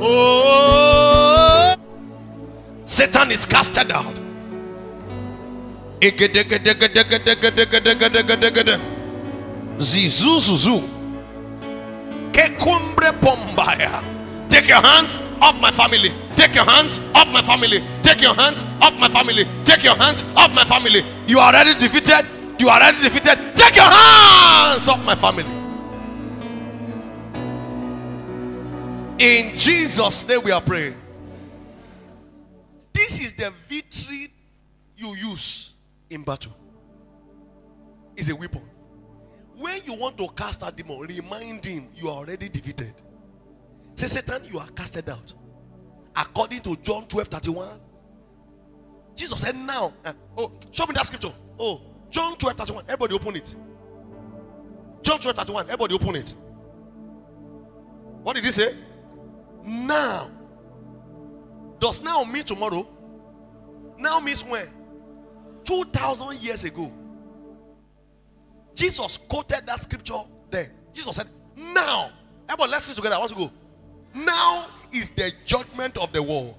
Oh, 0.00 1.74
Satan 2.84 3.32
is 3.32 3.44
casted 3.44 3.90
out. 3.90 4.20
Zizuzuzu. 9.78 10.91
Take 14.48 14.68
your 14.68 14.82
hands 14.82 15.18
off 15.40 15.60
my 15.60 15.70
family. 15.70 16.14
Take 16.36 16.54
your 16.54 16.64
hands 16.64 17.00
off 17.14 17.28
my 17.28 17.42
family. 17.42 17.84
Take 18.02 18.20
your 18.20 18.34
hands 18.34 18.64
off 18.80 18.98
my 18.98 19.08
family. 19.08 19.44
Take 19.64 19.82
your 19.82 19.96
hands 19.96 20.24
off 20.36 20.54
my 20.54 20.64
family. 20.64 21.02
You 21.26 21.38
are 21.40 21.52
already 21.52 21.78
defeated. 21.78 22.26
You 22.58 22.68
are 22.68 22.80
already 22.80 23.02
defeated. 23.02 23.38
Take 23.56 23.76
your 23.76 23.84
hands 23.84 24.88
off 24.88 25.04
my 25.04 25.14
family. 25.14 25.44
In 29.18 29.58
Jesus' 29.58 30.26
name 30.28 30.42
we 30.44 30.52
are 30.52 30.60
praying. 30.60 30.96
This 32.92 33.20
is 33.20 33.32
the 33.32 33.50
victory 33.66 34.32
you 34.96 35.14
use 35.16 35.74
in 36.10 36.22
battle. 36.22 36.52
It's 38.16 38.28
a 38.30 38.36
weapon. 38.36 38.62
When 39.62 39.80
you 39.84 39.94
want 39.94 40.18
to 40.18 40.26
cast 40.30 40.64
a 40.66 40.72
demon, 40.72 40.98
remind 40.98 41.64
him 41.64 41.86
you 41.94 42.08
are 42.08 42.16
already 42.16 42.48
defeated. 42.48 42.94
Say, 43.94 44.08
Satan, 44.08 44.42
you 44.50 44.58
are 44.58 44.66
casted 44.70 45.08
out. 45.08 45.32
According 46.16 46.62
to 46.62 46.74
John 46.82 47.06
12 47.06 47.28
31. 47.28 47.68
Jesus 49.14 49.40
said, 49.40 49.54
Now, 49.54 49.92
uh, 50.04 50.14
oh, 50.36 50.50
show 50.72 50.84
me 50.86 50.94
that 50.94 51.06
scripture. 51.06 51.32
Oh, 51.60 51.80
John 52.10 52.36
12 52.38 52.56
31. 52.56 52.84
Everybody 52.88 53.14
open 53.14 53.36
it. 53.36 53.54
John 55.00 55.20
12 55.20 55.36
31. 55.36 55.64
Everybody 55.66 55.94
open 55.94 56.16
it. 56.16 56.34
What 58.24 58.34
did 58.34 58.44
he 58.44 58.50
say? 58.50 58.74
Now. 59.62 60.28
Does 61.78 62.02
now 62.02 62.24
mean 62.24 62.42
tomorrow? 62.42 62.88
Now 63.96 64.18
means 64.18 64.44
when? 64.44 64.66
2,000 65.62 66.40
years 66.40 66.64
ago. 66.64 66.92
Jesus 68.74 69.18
quoted 69.18 69.66
that 69.66 69.80
scripture 69.80 70.18
then. 70.50 70.70
Jesus 70.92 71.16
said, 71.16 71.28
Now. 71.56 72.10
Everybody, 72.48 72.72
let's 72.72 72.84
sit 72.86 72.96
together. 72.96 73.16
I 73.16 73.18
want 73.18 73.30
to 73.30 73.36
go. 73.36 73.50
Now 74.14 74.66
is 74.92 75.10
the 75.10 75.32
judgment 75.44 75.96
of 75.96 76.12
the 76.12 76.22
world. 76.22 76.54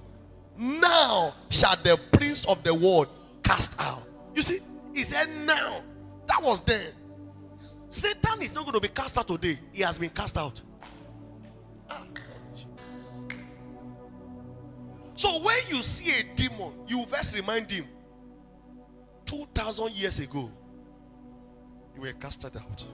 Now 0.56 1.34
shall 1.50 1.76
the 1.76 1.98
prince 2.12 2.44
of 2.46 2.62
the 2.62 2.74
world 2.74 3.08
cast 3.42 3.80
out. 3.80 4.02
You 4.34 4.42
see, 4.42 4.58
he 4.92 5.04
said, 5.04 5.28
Now. 5.44 5.82
That 6.26 6.42
was 6.42 6.62
then. 6.62 6.92
Satan 7.88 8.40
is 8.42 8.54
not 8.54 8.64
going 8.64 8.74
to 8.74 8.80
be 8.80 8.88
cast 8.88 9.18
out 9.18 9.28
today. 9.28 9.58
He 9.72 9.82
has 9.82 9.98
been 9.98 10.10
cast 10.10 10.36
out. 10.36 10.60
Ah. 11.88 12.04
So 15.14 15.42
when 15.42 15.58
you 15.68 15.82
see 15.82 16.10
a 16.20 16.34
demon, 16.34 16.72
you 16.88 17.04
first 17.06 17.36
remind 17.36 17.70
him 17.70 17.86
2,000 19.26 19.92
years 19.92 20.18
ago, 20.18 20.50
you 21.94 22.02
were 22.02 22.12
casted 22.12 22.56
out. 22.56 22.86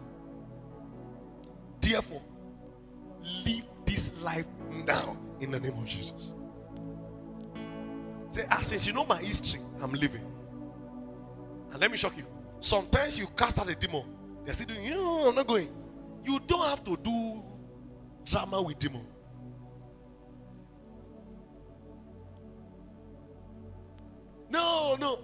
Therefore, 1.81 2.23
live 3.45 3.65
this 3.85 4.23
life 4.23 4.47
now 4.87 5.17
in 5.41 5.51
the 5.51 5.61
name 5.61 5.79
of 5.79 5.87
Jesus. 5.87 6.33
Say, 8.31 8.45
ah, 8.51 8.61
since 8.61 8.87
you 8.87 8.93
know 8.93 9.05
my 9.07 9.19
history, 9.19 9.61
I'm 9.83 9.93
living. 9.93 10.25
And 11.73 11.81
let 11.81 11.91
me 11.91 11.97
shock 11.97 12.17
you. 12.17 12.25
Sometimes 12.61 13.19
you 13.19 13.27
cast 13.37 13.59
out 13.59 13.69
a 13.69 13.75
demon, 13.75 14.05
they're 14.45 14.55
still 14.55 14.69
doing, 14.69 14.91
no, 14.91 15.29
I'm 15.29 15.35
not 15.35 15.47
going. 15.47 15.69
You 16.25 16.39
don't 16.47 16.65
have 16.67 16.85
to 16.85 16.97
do 16.97 17.43
drama 18.25 18.63
with 18.63 18.79
demon. 18.79 19.07
No, 24.51 24.97
no. 25.01 25.19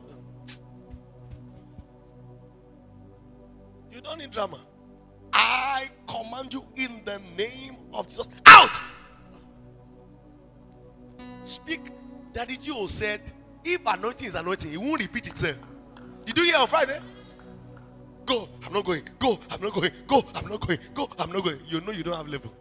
You 4.26 4.32
drama. 4.32 4.58
I 5.32 5.88
command 6.08 6.52
you 6.52 6.64
in 6.74 7.00
the 7.04 7.20
name 7.38 7.76
of 7.92 8.08
Jesus. 8.08 8.28
Out! 8.44 8.80
Speak. 11.42 11.92
Daddy 12.32 12.56
G.O. 12.56 12.86
said, 12.86 13.20
if 13.64 13.80
anointing 13.86 14.26
is 14.26 14.34
anointing, 14.34 14.72
it 14.72 14.78
won't 14.78 15.00
repeat 15.00 15.28
itself. 15.28 15.56
Did 16.24 16.36
you 16.36 16.44
hear 16.44 16.56
on 16.56 16.66
Friday? 16.66 17.00
Go, 18.24 18.48
I'm 18.66 18.72
not 18.72 18.84
going. 18.84 19.02
Go, 19.18 19.38
I'm 19.48 19.60
not 19.60 19.72
going. 19.72 19.92
Go, 20.08 20.24
I'm 20.34 20.48
not 20.48 20.60
going. 20.60 20.78
Go, 20.92 21.08
I'm 21.20 21.30
not 21.30 21.44
going. 21.44 21.60
You 21.64 21.80
know 21.82 21.92
you 21.92 22.02
don't 22.02 22.16
have 22.16 22.26
level. 22.26 22.52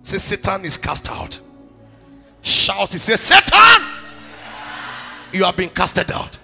Say, 0.00 0.16
Satan 0.16 0.64
is 0.64 0.78
cast 0.78 1.10
out. 1.10 1.38
Shout, 2.40 2.94
it 2.94 3.00
says, 3.00 3.20
Satan, 3.20 3.86
you 5.30 5.44
have 5.44 5.56
been 5.58 5.68
casted 5.68 6.10
out. 6.10 6.38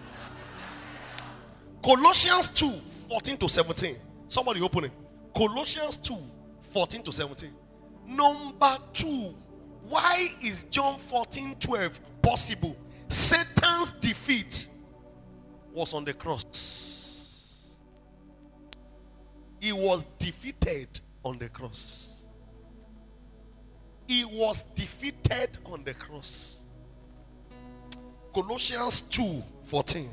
Colossians 1.83 2.49
2 2.49 2.69
14 2.69 3.37
to 3.39 3.49
17. 3.49 3.97
Somebody 4.29 4.61
open 4.61 4.85
it. 4.85 4.93
Colossians 5.35 5.97
2 5.97 6.17
14 6.61 7.03
to 7.03 7.13
17. 7.13 7.51
Number 8.07 8.77
two, 8.93 9.35
why 9.89 10.29
is 10.43 10.65
John 10.65 10.99
14 10.99 11.57
12 11.59 12.01
possible? 12.23 12.77
Satan's 13.09 13.93
defeat 13.93 14.69
was 15.73 15.95
on 15.95 16.05
the 16.05 16.13
cross. 16.15 17.77
He 19.61 19.73
was 19.73 20.05
defeated 20.19 21.01
on 21.25 21.39
the 21.39 21.49
cross. 21.49 22.27
He 24.07 24.25
was 24.25 24.63
defeated 24.75 25.59
on 25.67 25.85
the 25.85 25.95
cross. 25.95 26.65
Colossians 28.35 29.03
2 29.03 29.43
14. 29.63 30.09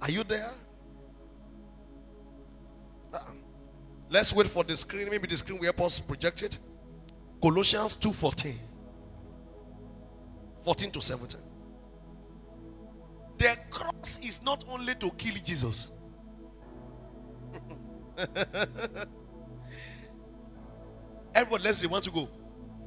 Are 0.00 0.10
you 0.10 0.24
there? 0.24 0.50
Uh, 3.12 3.18
let's 4.08 4.32
wait 4.32 4.46
for 4.46 4.64
the 4.64 4.76
screen. 4.76 5.08
Maybe 5.10 5.26
the 5.26 5.36
screen 5.36 5.58
will 5.58 5.64
help 5.64 5.80
us 5.82 5.98
project 6.00 6.42
it. 6.42 6.58
Colossians 7.42 7.96
2 7.96 8.12
14. 8.12 8.54
14 10.62 10.90
to 10.90 11.00
17. 11.00 11.40
The 13.38 13.56
cross 13.70 14.18
is 14.22 14.42
not 14.42 14.64
only 14.68 14.94
to 14.96 15.10
kill 15.12 15.34
Jesus. 15.44 15.92
Everyone, 21.34 21.62
let's 21.62 21.78
see. 21.78 21.86
Want 21.86 22.04
to 22.04 22.10
go? 22.10 22.28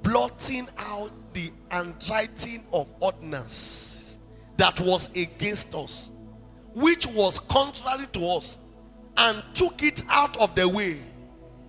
Blotting 0.04 0.68
out 0.78 1.12
the 1.34 1.52
handwriting 1.70 2.66
of 2.74 2.94
ordinance 3.00 4.20
that 4.58 4.80
was 4.82 5.10
against 5.16 5.74
us, 5.74 6.12
which 6.74 7.08
was 7.08 7.40
contrary 7.40 8.08
to 8.14 8.26
us, 8.28 8.60
and 9.18 9.44
took 9.54 9.84
it 9.84 10.04
out 10.10 10.38
of 10.38 10.56
the 10.56 10.68
way, 10.68 10.98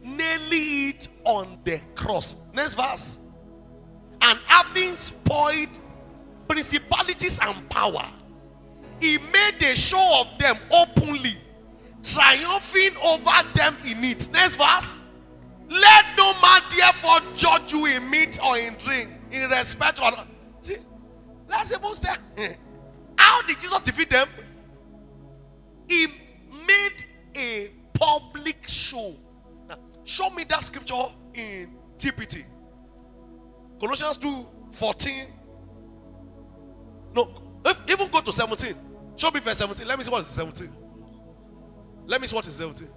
nailing 0.03 0.89
it 0.89 1.09
on 1.25 1.59
the 1.65 1.81
cross. 1.95 2.37
Next 2.53 2.77
verse. 2.77 3.19
And 4.21 4.39
having 4.47 4.95
spoiled 4.95 5.81
principalities 6.49 7.41
and 7.43 7.69
power, 7.69 8.07
he 9.01 9.19
made 9.19 9.57
a 9.63 9.75
show 9.75 10.21
of 10.21 10.39
them 10.39 10.57
openly, 10.71 11.37
triumphing 12.05 12.97
over 13.05 13.53
them 13.55 13.77
in 13.85 14.05
it. 14.05 14.29
Next 14.33 14.57
verse. 14.57 15.01
Let 15.69 16.05
no 16.19 16.33
man 16.35 16.61
therefore 16.77 17.21
judge 17.35 17.73
you 17.73 17.87
in 17.87 18.09
meat 18.11 18.39
or 18.45 18.59
in 18.59 18.75
drink, 18.75 19.11
in 19.31 19.49
respect 19.49 19.99
or 20.01 20.11
not. 20.11 20.29
See, 20.61 20.77
let's 21.49 21.73
even 21.73 21.95
say, 21.95 22.59
how 23.17 23.43
did 23.43 23.61
Jesus 23.61 23.83
defeat 23.83 24.11
them? 24.11 24.29
He 25.89 26.07
made 26.67 27.05
a 27.37 27.71
public 27.95 28.69
show. 28.69 29.15
Now, 29.69 29.79
show 30.05 30.31
me 30.31 30.45
that 30.45 30.63
scripture 30.65 30.95
in 31.35 31.77
TPT. 31.99 32.45
Colossians 33.81 34.17
2 34.19 34.47
14. 34.71 35.27
No, 37.15 37.61
if, 37.67 37.81
even 37.91 38.11
go 38.11 38.21
to 38.21 38.33
17. 38.33 38.75
Show 39.17 39.31
me 39.31 39.41
verse 39.41 39.59
17. 39.59 39.87
Let 39.87 39.99
me 39.99 40.05
see 40.05 40.11
what 40.11 40.21
is 40.21 40.27
17. 40.29 40.71
Let 42.07 42.21
me 42.21 42.27
see 42.27 42.35
what 42.35 42.47
is 42.47 42.55
17. 42.55 42.89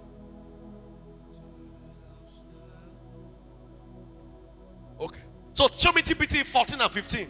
Okay. 5.00 5.20
So 5.54 5.68
show 5.72 5.92
me 5.92 6.02
TPT 6.02 6.44
14 6.44 6.80
and 6.80 6.90
15. 6.90 7.28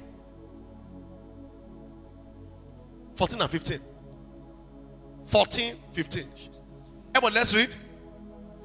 14 3.16 3.40
and 3.40 3.50
15. 3.50 3.80
14, 5.26 5.76
15. 5.92 6.24
Everybody, 7.14 7.34
let's 7.34 7.54
read. 7.54 7.74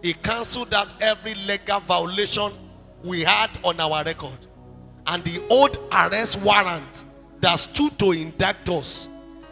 He 0.02 0.14
cancelled 0.14 0.74
out 0.74 0.94
every 1.02 1.34
legal 1.48 1.80
violation 1.80 2.52
we 3.04 3.22
had 3.22 3.50
on 3.64 3.80
our 3.80 4.04
record. 4.04 4.38
And 5.08 5.24
the 5.24 5.46
old 5.50 5.78
arrest 5.92 6.42
warrant 6.42 7.06
that 7.42 7.56
stood 7.56 7.98
to 8.00 8.12
indict 8.12 8.70
us, 8.70 9.10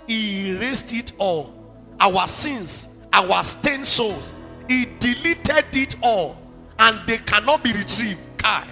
he 0.08 0.52
erased 0.52 0.94
it 0.94 1.12
all. 1.18 1.54
Our 2.00 2.28
sins, 2.28 3.06
our 3.12 3.44
stained 3.44 3.86
souls, 3.86 4.34
he 4.68 4.86
deleted 5.00 5.66
it 5.74 5.96
all. 6.02 6.38
And 6.78 7.00
they 7.08 7.18
cannot 7.18 7.64
be 7.64 7.74
retrieved. 7.74 8.20
Kai. 8.38 8.66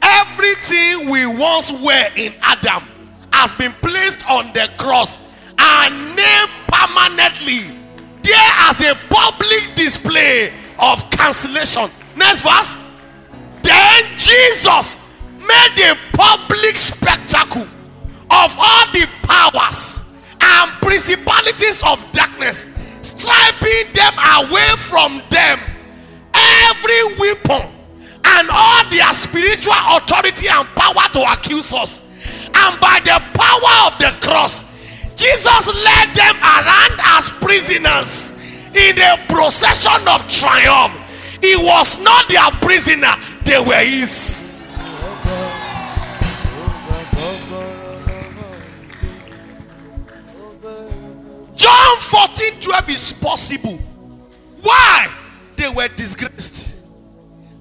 Everything 0.00 1.10
we 1.10 1.26
once 1.26 1.70
were 1.72 2.08
in 2.16 2.32
Adam 2.40 2.84
has 3.32 3.54
been 3.54 3.72
placed 3.72 4.28
on 4.30 4.52
the 4.54 4.70
cross 4.78 5.18
and 5.58 6.16
nailed 6.16 6.50
permanently 6.68 7.76
there 8.22 8.52
as 8.68 8.80
a 8.82 8.94
public 9.08 9.74
display 9.74 10.52
of 10.78 11.08
cancellation. 11.10 11.88
Next 12.16 12.42
verse. 12.42 12.76
Then 13.62 14.04
Jesus 14.16 14.96
made 15.38 15.90
a 15.90 15.96
public 16.16 16.76
spectacle 16.76 17.62
of 17.62 18.56
all 18.58 18.86
the 18.92 19.08
powers 19.22 20.00
and 20.40 20.70
principalities 20.82 21.82
of 21.84 22.00
darkness, 22.12 22.66
striping 23.02 23.92
them 23.92 24.14
away 24.38 24.68
from 24.76 25.22
them 25.30 25.58
every 26.34 27.02
weapon 27.18 27.72
and 28.24 28.48
all 28.50 28.88
their 28.90 29.12
spiritual 29.12 29.74
authority 29.90 30.48
and 30.48 30.66
power 30.74 31.08
to 31.12 31.22
accuse 31.32 31.72
us. 31.72 32.00
And 32.54 32.80
by 32.80 33.00
the 33.04 33.22
power 33.34 33.86
of 33.86 33.98
the 33.98 34.16
cross, 34.26 34.64
Jesus 35.16 35.66
led 35.74 36.14
them 36.14 36.36
around 36.36 37.00
as 37.16 37.30
prisoners 37.30 38.32
in 38.74 38.98
a 39.00 39.16
procession 39.28 40.06
of 40.06 40.28
triumph. 40.28 40.92
He 41.40 41.56
was 41.56 41.98
not 42.00 42.28
their 42.28 42.50
prisoner, 42.60 43.12
they 43.44 43.58
were 43.58 43.82
his. 43.82 44.54
John 51.54 51.96
14 51.98 52.60
12 52.60 52.90
is 52.90 53.12
possible. 53.14 53.78
Why? 54.60 55.12
They 55.56 55.68
were 55.70 55.88
disgraced. 55.88 56.86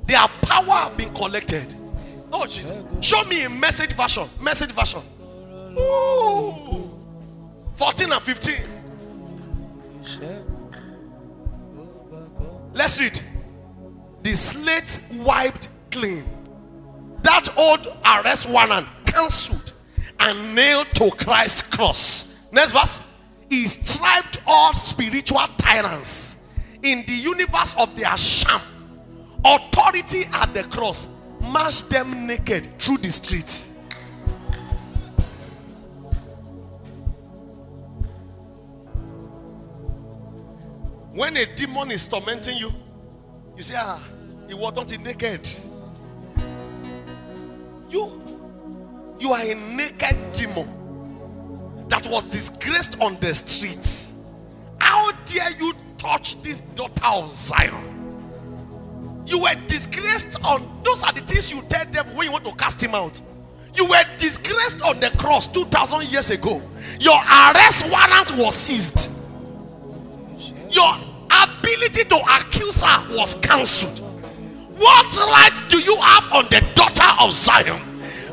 Their 0.05 0.27
power 0.41 0.91
been 0.97 1.13
collected. 1.13 1.73
Oh, 2.31 2.45
Jesus. 2.45 2.83
Show 3.01 3.23
me 3.25 3.45
a 3.45 3.49
message 3.49 3.93
version. 3.93 4.27
Message 4.41 4.71
version. 4.71 5.01
Ooh. 5.79 6.64
14 7.75 8.11
and 8.11 8.21
15. 8.21 8.55
Let's 12.73 12.99
read. 12.99 13.19
The 14.23 14.35
slate 14.35 14.99
wiped 15.25 15.67
clean. 15.91 16.25
That 17.21 17.49
old 17.57 17.87
arrest 18.05 18.49
warrant 18.49 18.87
cancelled 19.05 19.73
and 20.19 20.55
nailed 20.55 20.87
to 20.95 21.11
Christ's 21.11 21.63
cross. 21.63 22.49
Next 22.51 22.71
verse. 22.71 23.11
He 23.49 23.67
striped 23.67 24.37
all 24.47 24.73
spiritual 24.73 25.45
tyrants 25.57 26.49
in 26.81 27.05
the 27.05 27.13
universe 27.13 27.75
of 27.77 27.95
their 27.95 28.17
sham. 28.17 28.59
Authority 29.43 30.23
at 30.33 30.53
the 30.53 30.63
cross. 30.63 31.07
Marched 31.41 31.89
them 31.89 32.25
naked 32.25 32.79
through 32.79 32.97
the 32.97 33.11
streets. 33.11 33.74
When 41.15 41.37
a 41.37 41.45
demon 41.55 41.91
is 41.91 42.09
tormenting 42.09 42.57
you, 42.57 42.73
you 43.55 43.63
say, 43.63 43.75
Ah, 43.77 44.05
you 44.49 44.57
were 44.57 44.69
not 44.73 44.91
naked. 44.99 45.49
You, 47.89 48.21
you 49.17 49.31
are 49.31 49.39
a 49.41 49.55
naked 49.55 50.17
demon 50.33 50.67
that 51.87 52.05
was 52.07 52.25
disgraced 52.25 53.01
on 53.01 53.15
the 53.21 53.33
streets. 53.33 54.15
How 54.81 55.13
dare 55.23 55.51
you 55.57 55.73
touch 55.97 56.41
this 56.41 56.59
daughter 56.75 57.05
of 57.05 57.33
Zion? 57.33 59.23
You 59.25 59.39
were 59.43 59.55
disgraced 59.67 60.43
on 60.43 60.81
those 60.83 61.01
are 61.03 61.13
the 61.13 61.21
things 61.21 61.49
you 61.49 61.61
tell 61.69 61.85
them 61.85 62.13
when 62.13 62.25
you 62.25 62.33
want 62.33 62.43
to 62.43 62.53
cast 62.55 62.83
him 62.83 62.93
out. 62.93 63.21
You 63.73 63.85
were 63.85 64.03
disgraced 64.17 64.81
on 64.81 64.99
the 64.99 65.11
cross 65.11 65.47
2000 65.47 66.11
years 66.11 66.29
ago. 66.29 66.61
Your 66.99 67.15
arrest 67.15 67.89
warrant 67.89 68.35
was 68.35 68.53
seized. 68.53 69.15
Your 70.75 70.91
ability 71.31 72.03
to 72.03 72.19
accuse 72.35 72.83
her 72.83 73.15
was 73.15 73.35
cancelled. 73.35 73.99
What 74.75 75.15
right 75.15 75.63
do 75.69 75.79
you 75.79 75.95
have 75.95 76.33
on 76.33 76.45
the 76.49 76.59
daughter 76.75 77.23
of 77.23 77.31
Zion? 77.31 77.79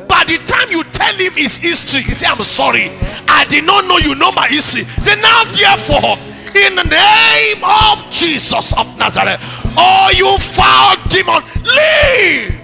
By 0.08 0.24
the 0.24 0.38
time 0.44 0.68
you 0.68 0.82
tell 0.90 1.14
him 1.14 1.32
his 1.34 1.58
history, 1.58 2.02
he 2.02 2.10
say, 2.10 2.26
I'm 2.26 2.42
sorry. 2.42 2.90
I 3.28 3.46
did 3.48 3.64
not 3.64 3.86
know 3.86 3.98
you 3.98 4.16
know 4.16 4.32
my 4.32 4.48
history. 4.48 4.82
Say, 4.82 5.14
now 5.20 5.44
therefore, 5.44 6.18
in 6.58 6.74
the 6.74 6.82
name 6.82 7.62
of 7.62 8.10
Jesus 8.10 8.76
of 8.76 8.98
Nazareth, 8.98 9.40
oh 9.78 10.10
you 10.16 10.36
foul 10.38 10.96
demon, 11.08 11.42
leave. 11.62 12.61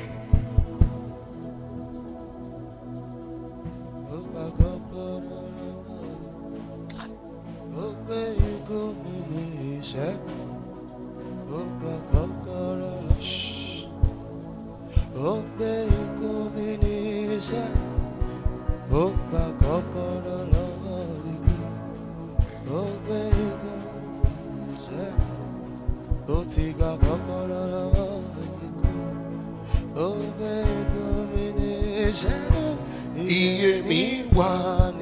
jẹ́ 9.99 10.15
ó 11.59 11.61
gba 11.79 11.95
kọ́kọ́rọ́ 12.11 12.97
ó 15.29 15.33
gbé 15.55 15.71
ikú 16.01 16.29
mi 16.55 16.69
ní 16.83 16.95
iṣẹ́ 17.37 17.67
ó 19.01 19.03
gba 19.21 19.43
kọ́kọ́rọ́ 19.63 20.41
lọ́wọ́ 20.53 21.01
igi 21.33 21.57
ó 22.79 22.81
gbé 23.03 23.19
ikú 23.47 23.71
mi 24.23 24.33
ní 24.55 24.63
iṣẹ́ 24.75 25.09
ó 26.35 26.37
ti 26.53 26.65
gba 26.79 26.91
kọ́kọ́rọ́ 27.05 27.63
lọ́wọ́ 27.75 28.11
igi 28.45 28.69
ó 30.05 30.07
gbé 30.37 30.53
ikú 30.81 31.03
mi 31.33 31.45
ní 31.59 31.71
iṣẹ́ 32.07 32.39
iye 33.41 33.73
mi 33.89 34.01
wà 34.37 34.51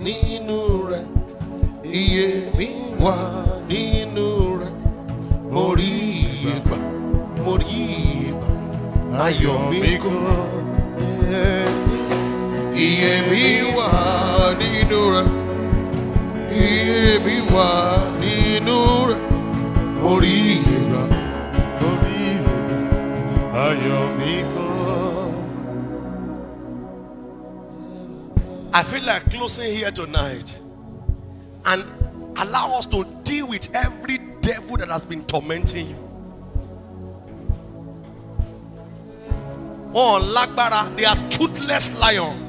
nínú 0.05 0.59
rẹ̀ 0.91 1.05
iye 2.03 2.27
mi 2.57 2.69
wà 3.05 3.17
nínú. 3.69 3.96
Mo 5.57 5.73
rí 5.79 5.89
iye 5.89 6.55
gbà, 6.67 6.77
mo 7.45 7.53
rí 7.61 7.77
iye 8.13 8.31
gbà, 8.37 8.49
ayọ̀ 9.25 9.59
mi 9.81 9.93
kún. 10.03 10.17
Iye 12.87 13.13
mi 13.31 13.45
wà 13.77 13.89
nínú 14.61 15.01
rẹ̀, 15.15 15.29
iye 16.63 17.19
mi 17.25 17.37
wà 17.55 17.69
nínú 18.21 18.77
rẹ̀, 19.09 19.23
mo 20.01 20.11
rí 20.23 20.37
ayọ̀ 23.65 24.05
mi 24.19 24.33
kún. 24.53 24.65
I 28.79 28.83
feel 28.83 29.05
like 29.05 29.31
closing 29.31 29.75
here 29.75 29.91
tonight 29.91 30.61
and 31.65 31.83
allow 32.37 32.79
us 32.79 32.85
to 32.95 33.07
deal 33.25 33.47
with 33.49 33.67
every 33.75 34.19
devil 34.47 34.77
that 34.77 34.89
has 34.89 35.05
been 35.05 35.25
tormenting 35.25 35.89
you. 35.89 35.97
Oh, 39.93 40.21
Lagbara, 40.37 40.97
they 40.97 41.05
are 41.05 41.17
toothless 41.31 41.99
lion, 41.99 42.49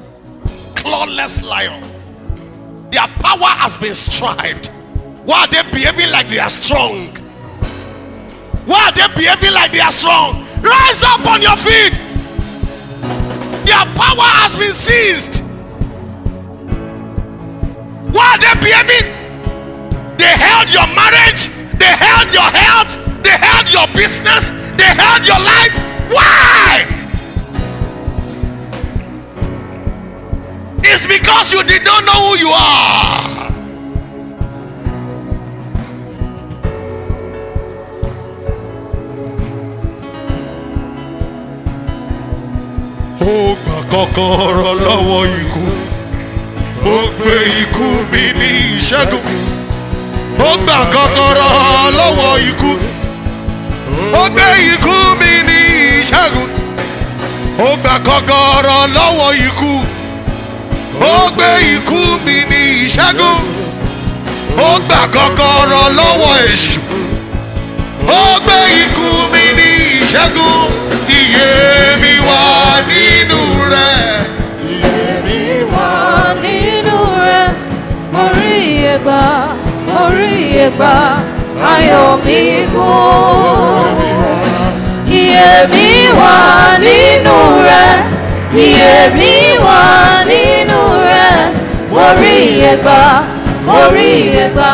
clawless 0.74 1.42
lion. 1.42 1.82
Their 2.90 3.08
power 3.18 3.50
has 3.58 3.76
been 3.76 3.94
strived. 3.94 4.68
Why 5.24 5.42
are 5.42 5.48
they 5.48 5.62
behaving 5.72 6.12
like 6.12 6.28
they 6.28 6.38
are 6.38 6.48
strong? 6.48 7.08
Why 8.64 8.88
are 8.88 8.92
they 8.92 9.08
behaving 9.16 9.52
like 9.52 9.72
they 9.72 9.80
are 9.80 9.90
strong? 9.90 10.46
Rise 10.62 11.02
up 11.02 11.26
on 11.26 11.42
your 11.42 11.56
feet. 11.56 11.94
Their 13.66 13.84
power 13.98 14.28
has 14.38 14.54
been 14.54 14.70
seized. 14.72 15.42
Why 18.14 18.34
are 18.34 18.38
they 18.38 18.54
behaving? 18.60 20.16
They 20.16 20.30
held 20.36 20.72
your 20.72 20.86
marriage, 20.94 21.57
they 21.78 21.92
held 22.06 22.32
your 22.34 22.50
health, 22.62 22.92
they 23.22 23.36
held 23.46 23.66
your 23.72 23.86
business, 23.94 24.50
they 24.76 24.90
held 25.02 25.26
your 25.26 25.40
life. 25.40 25.72
Why? 26.10 26.86
It's 30.82 31.06
because 31.06 31.52
you 31.52 31.62
did 31.64 31.84
not 31.84 32.04
know 32.04 32.20
who 32.30 32.38
you 32.38 32.48
are. 32.50 33.38
kọ́kọ́rọ́ 43.92 44.72
lọ́wọ́ 44.84 45.22
ikú 45.40 45.64
ó 46.94 46.96
ikú 47.62 47.86
mi 48.10 48.22
ní 48.38 48.48
ìṣẹ́gun 48.78 49.26
ó 50.38 50.50
gbà 50.64 50.78
kọ́kọ́rọ́ 50.94 51.50
lọ́wọ́ 51.98 52.34
ikú. 52.48 52.72
Ó 54.20 54.24
gbé 54.34 54.46
ikú 54.72 54.94
mi 55.20 55.32
ní 55.48 55.58
ìṣẹ́gun. 56.00 56.48
Ó 57.66 57.68
gbà 57.82 57.94
kọ́kọ́rọ́ 58.06 58.80
lọ́wọ́ 58.96 59.30
ikú. 59.46 59.72
Ó 61.12 61.14
gbé 61.34 61.48
ikú 61.74 61.98
mi 62.24 62.36
ní 62.50 62.60
ìṣẹ́gun. 62.86 63.40
Ó 64.66 64.70
gbà 64.86 65.00
kọ́kọ́rọ́ 65.14 65.84
lọ́wọ́ 65.98 66.34
èṣù. 66.52 66.80
Ó 68.20 68.22
gbé 68.44 68.56
ikú 68.82 69.06
mi 69.32 69.44
ní 69.58 69.68
ìṣẹ́gun. 70.00 70.60
Iye 71.18 71.50
mi 72.02 72.12
wà 72.28 72.40
nínú 72.88 73.40
rẹ̀. 73.72 74.00
Èmi 75.12 75.40
wà 75.72 75.88
nínú 76.44 76.96
rẹ̀, 77.26 77.48
mo 78.12 78.22
rí 78.36 78.52
iye 78.74 78.94
gbà, 79.04 79.20
mo 79.98 80.08
rí 80.16 80.30
iye 80.52 80.66
gbà, 80.76 80.94
ayọ̀ 81.72 82.10
mi 82.24 82.40
kún. 82.72 83.96
Iye 85.20 85.50
mi 85.72 85.86
wà 86.18 86.32
nínú 86.84 87.36
rẹ̀, 87.68 87.96
iye 88.64 88.94
mi 89.16 89.32
wà 89.66 89.80
nínú 90.30 90.80
rẹ̀, 91.10 91.38
mo 91.92 92.06
rí 92.20 92.34
iye 92.54 92.72
gbà, 92.82 93.00
mo 93.66 93.78
rí 93.94 94.10
iye 94.26 94.46
gbà, 94.54 94.70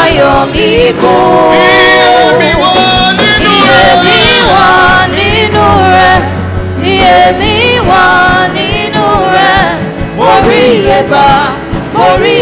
ayọ̀ 0.00 0.38
mi 0.52 0.68
kún. 1.00 1.52
iye 1.66 2.06
mi 2.38 2.50
wà 2.62 2.74
nínú 3.18 3.52
Iye 3.66 3.86
mi 4.04 4.18
rẹ̀. 4.26 4.42
wà 4.52 4.66
nínú 5.16 5.66
rẹ̀, 5.96 6.20
iye 6.92 7.18
mi 7.40 7.54
wà 7.90 8.04
nínú 8.56 9.06
rẹ̀, 9.36 9.66
mo 10.18 10.30
rí 10.48 10.62
iye 10.80 10.98
gbà, 11.10 11.26
mo 11.94 12.06
rí 12.22 12.36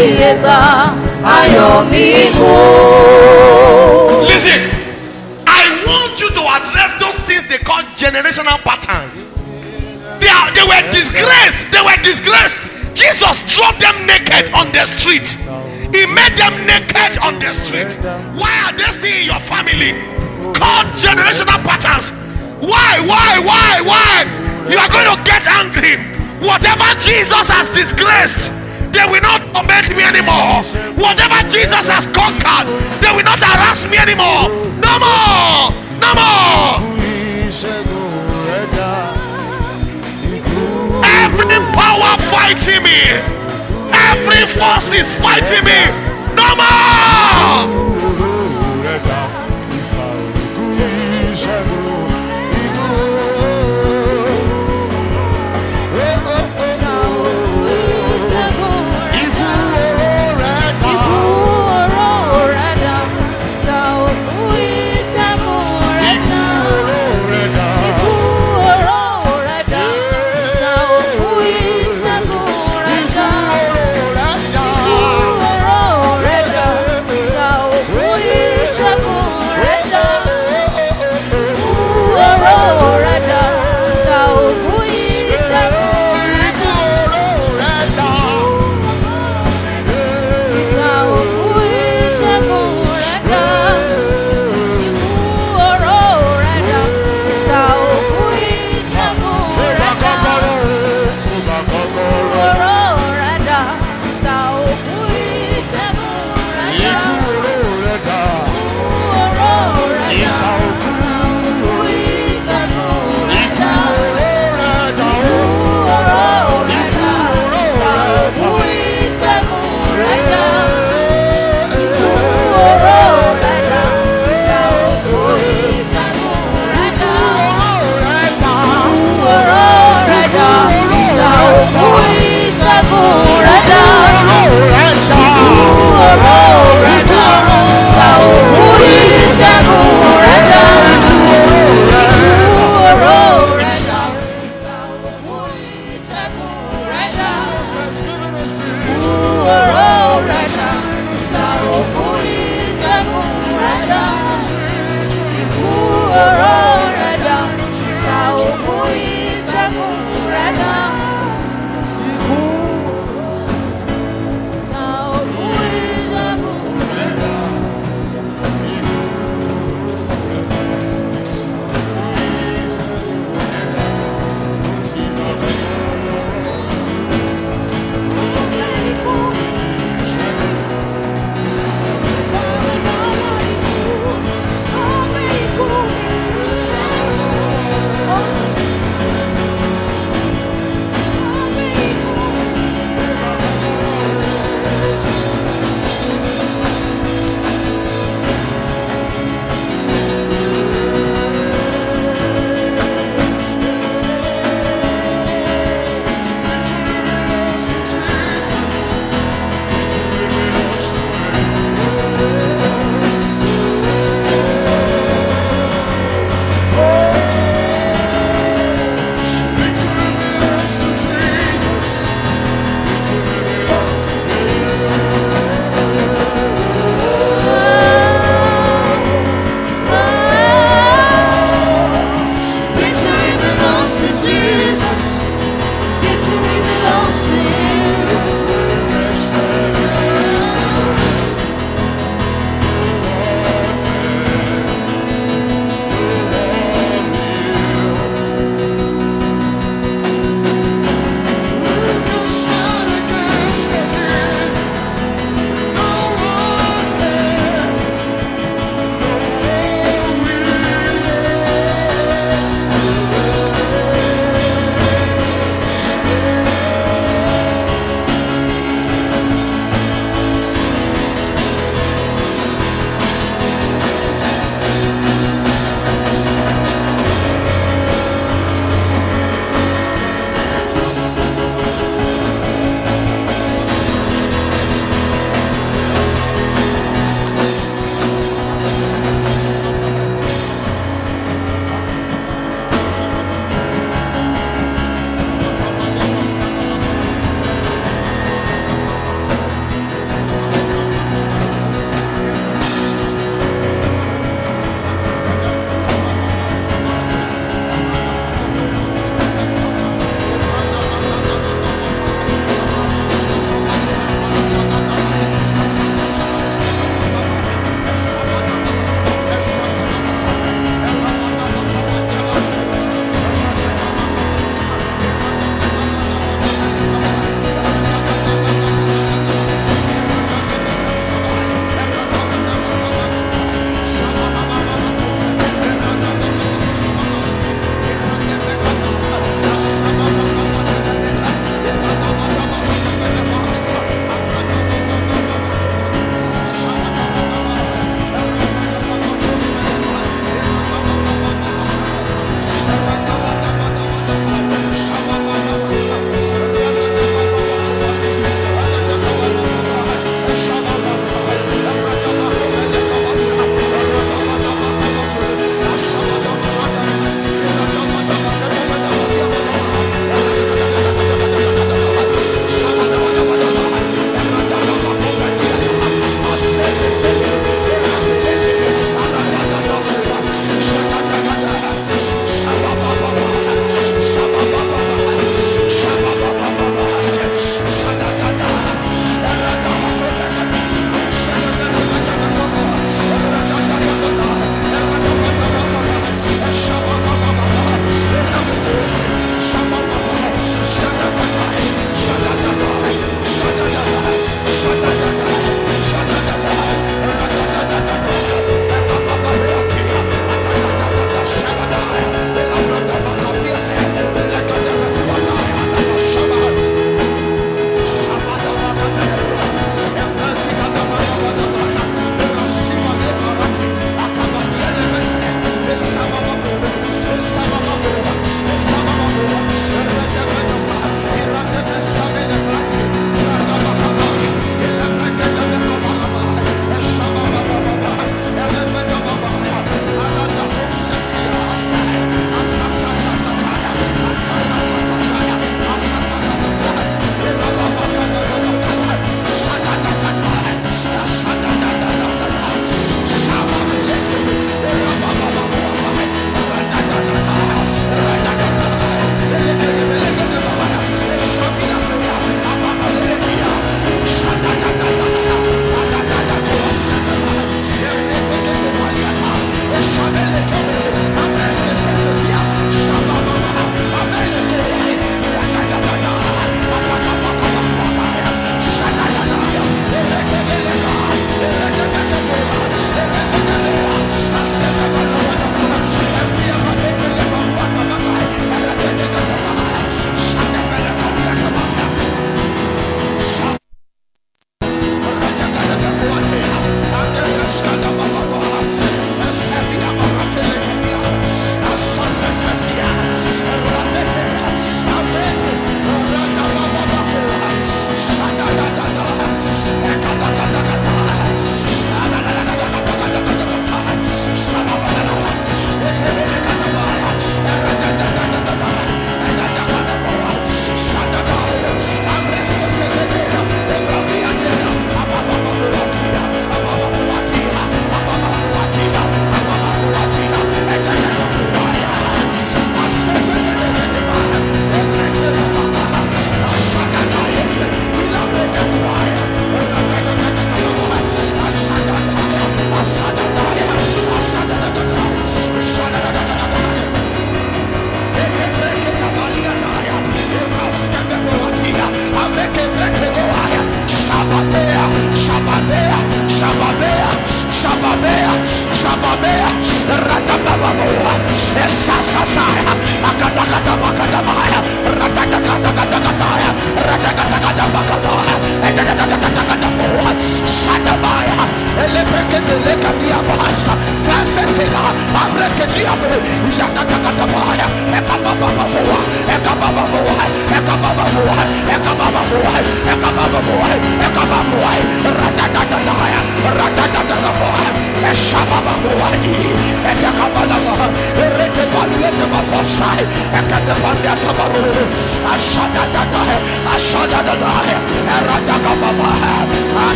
ayọ̀ 1.25 1.89
mi. 1.91 2.05
Listen, 4.29 4.61
I 5.47 5.63
want 5.87 6.21
you 6.21 6.29
to 6.29 6.43
address 6.57 6.93
those 7.01 7.17
things 7.27 7.45
they 7.49 7.57
call 7.57 7.81
generational 7.97 8.59
patterns. 8.61 9.27
They, 10.21 10.29
are, 10.29 10.49
they 10.53 10.65
were 10.69 10.83
disgraced. 10.91 11.71
They 11.73 11.81
were 11.81 11.97
disgraced. 12.03 12.61
Jesus 12.93 13.43
dropped 13.57 13.79
them 13.79 14.05
naked 14.05 14.53
on 14.53 14.71
the 14.71 14.85
street. 14.85 15.27
He 15.93 16.05
made 16.05 16.37
them 16.37 16.53
naked 16.65 17.17
on 17.19 17.39
the 17.39 17.51
street. 17.53 17.97
Why 18.37 18.51
are 18.65 18.73
they 18.77 18.89
still 18.93 19.11
in 19.13 19.25
your 19.25 19.39
family? 19.41 19.93
Called 20.53 20.87
generational 20.95 21.59
patterns. 21.65 22.11
Why, 22.61 23.01
why, 23.03 23.39
why, 23.43 23.81
why? 23.81 24.13
You 24.69 24.77
are 24.77 24.89
going 24.89 25.09
to 25.11 25.17
get 25.25 25.45
angry. 25.47 25.97
Whatever 26.39 26.87
Jesus 26.99 27.49
has 27.49 27.69
disgraced, 27.69 28.51
they 28.95 29.05
will 29.11 29.21
not 29.21 29.43
torment 29.53 29.91
me 29.91 30.03
anymore. 30.03 30.63
Whatever 30.95 31.43
Jesus 31.51 31.89
has 31.91 32.07
conquered, 32.07 32.71
they 33.03 33.11
will 33.11 33.27
not 33.27 33.39
harass 33.43 33.83
me 33.87 33.97
anymore. 33.97 34.47
No 34.79 34.93
more. 35.03 35.75
No 35.99 36.09
more. 36.15 36.79
Every 41.03 41.59
power 41.75 42.17
fighting 42.17 42.83
me, 42.83 43.01
every 43.91 44.47
force 44.47 44.93
is 44.93 45.13
fighting 45.15 45.63
me. 45.65 45.79
No 46.35 46.55
more. 46.55 47.84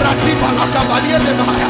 Ratiba 0.00 0.48
la 0.58 0.66
cavalia 0.72 1.18
de 1.18 1.32
Maia. 1.34 1.68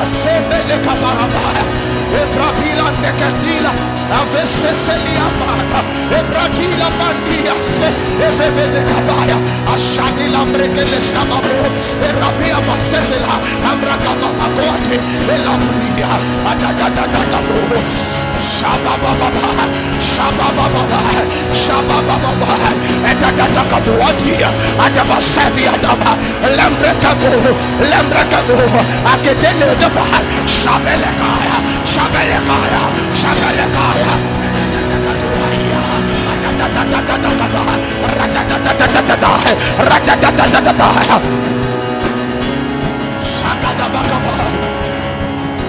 Asebele 0.00 0.76
cabarabaya. 0.84 1.64
Evrabila 2.22 2.90
nekatila. 3.02 3.72
Avesse 4.20 4.72
seliamada. 4.74 5.80
Ebratila 6.18 6.88
mandias. 6.98 7.70
Evevele 8.28 8.82
cabaya. 8.90 9.38
Ashanila 9.74 10.44
mrekeles 10.44 11.12
cababro. 11.12 11.68
Erabia 12.08 12.58
vasesela. 12.66 13.36
Amracabamagote. 13.70 14.96
Elambria. 15.34 16.12
Adadadadadabro. 16.50 18.15
Shabababa, 18.46 19.28
Shabababa, 19.98 21.00
Shabababa, 21.50 22.50
Etadadakabuatia, 23.10 24.50
Atabasavia 24.78 25.74
daba, 25.82 26.12
Lembrekabu, 26.56 27.32
Lembrekabu, 27.90 28.56
Aketele 29.02 29.74
daba, 29.82 30.04
Shabelekaya, 30.46 31.56
Shabelekaya, 31.84 32.82
Shabelekaya. 33.12 34.14
Shakadabakaba. 43.20 44.85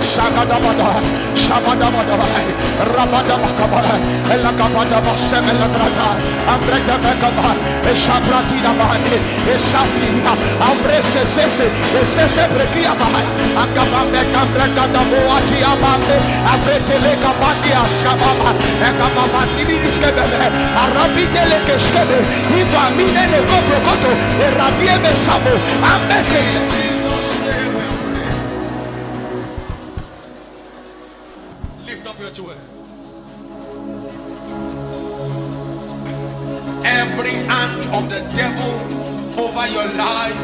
Shagadabada, 0.00 1.02
Shabadabada, 1.34 2.40
Jesus' 26.68 27.69
Up 32.30 32.36
your. 32.36 32.54
Every 36.84 37.34
hand 37.50 37.82
of 37.90 38.08
the 38.08 38.20
devil 38.34 38.70
over 39.34 39.66
your 39.66 39.88
life, 39.98 40.38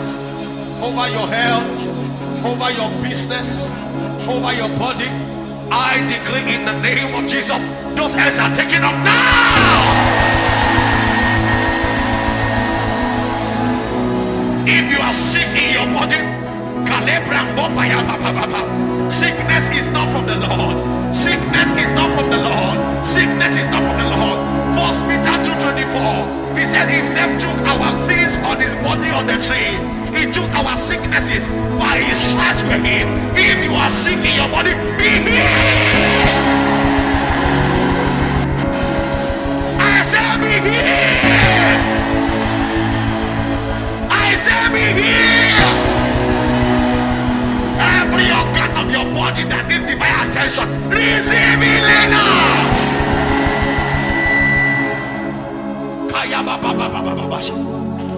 over 0.83 1.09
your 1.11 1.29
health, 1.29 1.79
over 2.45 2.71
your 2.73 2.91
business, 3.03 3.71
over 4.27 4.53
your 4.55 4.69
body, 4.79 5.07
I 5.71 6.03
decree 6.11 6.55
in 6.55 6.65
the 6.65 6.75
name 6.81 7.15
of 7.15 7.31
Jesus, 7.31 7.65
those 7.95 8.15
hands 8.17 8.41
are 8.41 8.55
taken 8.57 8.83
off 8.83 8.99
now. 9.05 10.27
If 14.67 14.91
you 14.91 14.99
are 14.99 15.13
sick 15.13 15.47
in 15.55 15.73
your 15.75 15.87
body, 15.95 16.37
sickness 19.09 19.71
is 19.71 19.89
not 19.89 20.09
from 20.11 20.27
the 20.27 20.35
Lord. 20.35 20.96
Sickness 21.17 21.73
is 21.73 21.91
not 21.93 22.13
from 22.13 22.29
the 22.29 22.37
Lord. 22.37 22.77
Sickness 23.07 23.57
is 23.57 23.69
not 23.69 23.81
from 23.81 23.97
the 23.97 24.09
Lord. 24.17 24.39
First 24.77 25.01
Peter 25.09 25.37
2:24. 25.49 26.29
He 26.59 26.65
said 26.67 26.89
himself 26.91 27.41
took 27.41 27.57
our 27.73 27.97
sins 27.97 28.37
on 28.45 28.61
his 28.61 28.75
body 28.85 29.09
on 29.09 29.27
the 29.27 29.39
tree. 29.41 29.73
He 30.17 30.31
took 30.31 30.51
our 30.55 30.77
sicknesses 30.77 31.49
by 31.81 31.97
his 32.05 32.19
stripes 32.19 32.63
were 32.69 32.81
healed. 32.87 33.09
If 33.35 33.65
you 33.65 33.73
are 33.75 33.89
sick 33.89 34.21
in 34.29 34.35
your 34.41 34.51
body, 34.57 34.75
be 34.99 35.11
healed. 35.27 36.29
I 39.81 39.97
said 40.13 40.37
be 40.43 40.55
healed. 40.69 41.81
I 44.11 44.29
said 44.45 44.69
be 44.75 44.85
healed. 45.01 45.77
Every 48.01 48.29
somebody 49.27 49.49
that 49.51 49.67
needs 49.67 49.83
divine 49.83 50.31
attention. 50.31 50.67
Receive 50.87 51.59
healing 51.59 52.11
now. 52.15 52.71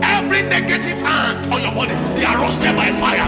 Every 0.04 0.42
negative 0.42 0.98
hand 1.00 1.52
on 1.52 1.62
your 1.62 1.72
body, 1.72 1.94
they 2.14 2.24
are 2.24 2.36
roasted 2.36 2.76
by 2.76 2.92
fire. 2.92 3.24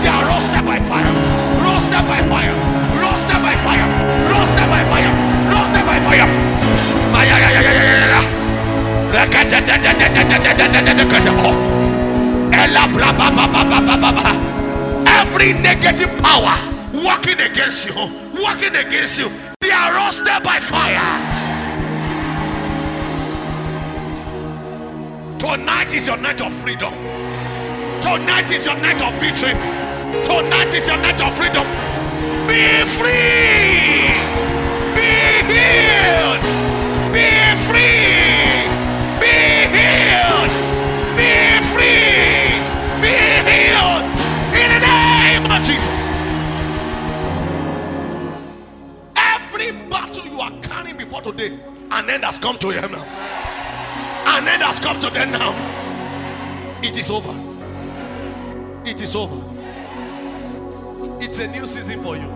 They 0.00 0.08
are 0.08 0.24
roasted 0.24 0.64
by 0.64 0.80
fire. 0.80 1.12
Roasted 1.60 2.04
by 2.08 2.22
fire. 2.24 2.54
Roasted 2.96 3.40
by 3.44 3.56
fire. 3.60 3.86
Roasted 4.32 4.68
by 4.72 4.82
fire. 4.88 5.12
Roasted 5.52 5.84
by 5.84 5.98
fire. 6.00 6.28
Every 15.04 15.52
negative 15.52 16.10
power 16.22 16.71
working 17.04 17.40
against 17.40 17.86
you, 17.86 17.94
working 18.34 18.74
against 18.76 19.18
you, 19.18 19.30
they 19.60 19.70
are 19.70 19.94
roasted 19.94 20.42
by 20.42 20.58
fire. 20.60 21.52
Tonight 25.38 25.92
is 25.94 26.06
your 26.06 26.16
night 26.18 26.40
of 26.40 26.52
freedom. 26.52 26.92
Tonight 28.00 28.50
is 28.50 28.66
your 28.66 28.76
night 28.76 29.02
of 29.02 29.12
victory. 29.20 29.52
Tonight 30.22 30.74
is 30.74 30.86
your 30.86 30.96
night 30.98 31.20
of 31.20 31.34
freedom. 31.36 31.66
Be 32.46 32.84
free. 32.86 34.06
Be 34.94 35.52
healed. 35.52 36.71
Today, 51.22 51.58
an 51.90 52.10
end 52.10 52.24
has 52.24 52.38
come 52.38 52.58
to 52.58 52.70
him 52.70 52.92
now. 52.92 53.04
An 54.26 54.48
end 54.48 54.62
has 54.62 54.80
come 54.80 54.98
to 55.00 55.10
them 55.10 55.30
now. 55.30 55.52
It 56.82 56.98
is 56.98 57.10
over. 57.10 57.32
It 58.84 59.00
is 59.00 59.14
over. 59.14 59.36
It's 61.20 61.38
a 61.38 61.46
new 61.46 61.64
season 61.66 62.02
for 62.02 62.16
you. 62.16 62.28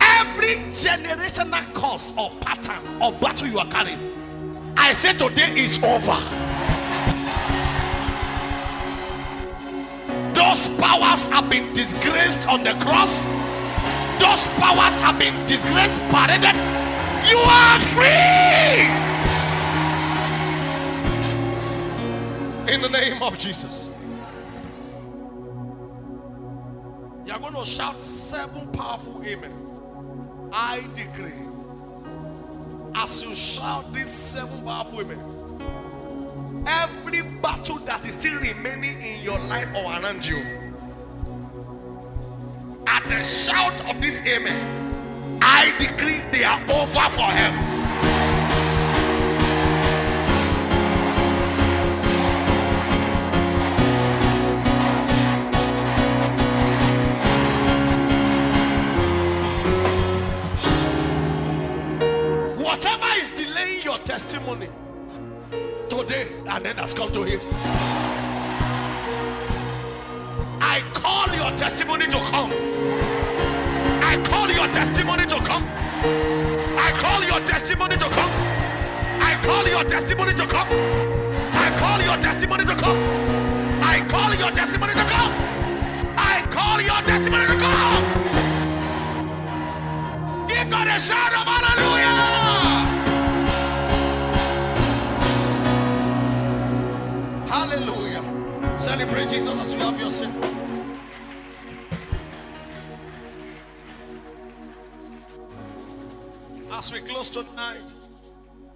Every 0.00 0.54
generational 0.70 1.74
curse 1.74 2.14
or 2.16 2.30
pattern 2.40 3.02
or 3.02 3.12
battle 3.12 3.48
you 3.48 3.58
are 3.58 3.66
carrying, 3.66 4.74
I 4.76 4.92
say 4.92 5.14
today 5.14 5.50
is 5.56 5.82
over. 5.82 6.16
Those 10.32 10.68
powers 10.80 11.26
have 11.26 11.50
been 11.50 11.72
disgraced 11.72 12.48
on 12.48 12.62
the 12.62 12.74
cross. 12.74 13.26
Those 14.22 14.46
powers 14.58 14.98
have 14.98 15.18
been 15.18 15.34
disgraced, 15.46 16.00
paraded. 16.08 16.54
You 17.28 17.38
are 17.38 17.80
free. 17.80 18.86
In 22.72 22.80
the 22.80 22.88
name 22.88 23.20
of 23.20 23.36
Jesus. 23.36 23.92
You 27.26 27.32
are 27.32 27.40
going 27.40 27.54
to 27.54 27.64
shout 27.64 27.98
seven 27.98 28.68
powerful 28.68 29.20
amen. 29.24 29.52
I 30.52 30.88
decree. 30.94 31.32
As 32.94 33.24
you 33.24 33.34
shout 33.34 33.92
these 33.92 34.08
seven 34.08 34.64
powerful 34.64 35.00
amen, 35.00 36.64
every 36.66 37.22
battle 37.40 37.78
that 37.78 38.06
is 38.06 38.14
still 38.14 38.38
remaining 38.38 39.02
in 39.02 39.20
your 39.24 39.40
life 39.40 39.68
or 39.74 39.84
around 39.84 40.24
you, 40.24 40.61
at 42.92 43.08
the 43.08 43.22
shout 43.22 43.88
of 43.88 43.98
this 44.02 44.20
amen, 44.26 45.38
I 45.40 45.74
decree 45.78 46.20
they 46.30 46.44
are 46.44 46.60
over 46.70 47.08
forever. 47.08 47.56
Whatever 62.62 63.06
is 63.16 63.30
delaying 63.30 63.82
your 63.82 63.98
testimony 64.00 64.68
today, 65.88 66.28
and 66.46 66.64
then 66.64 66.76
has 66.76 66.92
come 66.92 67.10
to 67.12 67.22
him. 67.22 68.21
I 70.72 70.80
call 70.94 71.28
your 71.34 71.50
testimony 71.58 72.06
to 72.06 72.18
come. 72.32 72.50
I 74.10 74.16
call 74.24 74.50
your 74.50 74.66
testimony 74.68 75.26
to 75.26 75.36
come. 75.36 75.64
I 75.68 76.90
call 76.96 77.22
your 77.22 77.40
testimony 77.44 77.96
to 77.98 78.08
come. 78.08 78.32
I 79.20 79.38
call 79.44 79.68
your 79.68 79.84
testimony 79.84 80.32
to 80.32 80.46
come. 80.46 80.68
I 81.52 81.68
call 81.76 82.00
your 82.00 82.16
testimony 82.16 82.64
to 82.64 82.74
come. 82.74 82.96
I 83.82 84.00
call 84.08 84.34
your 84.34 84.50
testimony 84.50 84.94
to 84.94 85.04
come. 85.04 85.32
I 86.16 86.40
call 86.50 86.80
your 86.80 87.02
testimony 87.04 87.44
to 87.44 87.56
come. 87.58 88.04
Give 90.48 90.70
God 90.70 90.86
a 90.88 90.98
shout 90.98 91.34
of 91.34 91.46
hallelujah. 91.52 93.02
Hallelujah. 97.46 98.78
Celebrate 98.78 99.28
Jesus 99.28 99.54
as 99.54 99.74
you 99.74 99.80
have 99.80 100.00
your 100.00 100.10
As 106.82 106.92
we 106.92 106.98
close 106.98 107.28
tonight, 107.28 107.94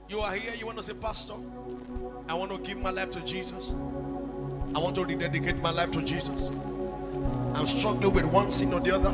you 0.09 0.21
are 0.21 0.33
here, 0.33 0.55
you 0.55 0.65
want 0.65 0.79
to 0.79 0.85
say, 0.85 0.95
Pastor, 0.95 1.33
I 2.29 2.35
want 2.35 2.53
to 2.53 2.59
give 2.59 2.79
my 2.79 2.91
life 2.91 3.11
to 3.11 3.21
Jesus. 3.23 3.75
I 4.77 4.79
want 4.79 4.95
to 4.95 5.05
rededicate 5.05 5.59
my 5.59 5.71
life 5.71 5.91
to 5.91 6.01
Jesus. 6.03 6.53
I'm 7.53 7.67
struggling 7.67 8.13
with 8.13 8.27
one 8.27 8.53
sin 8.53 8.73
or 8.73 8.79
the 8.79 8.95
other. 8.95 9.13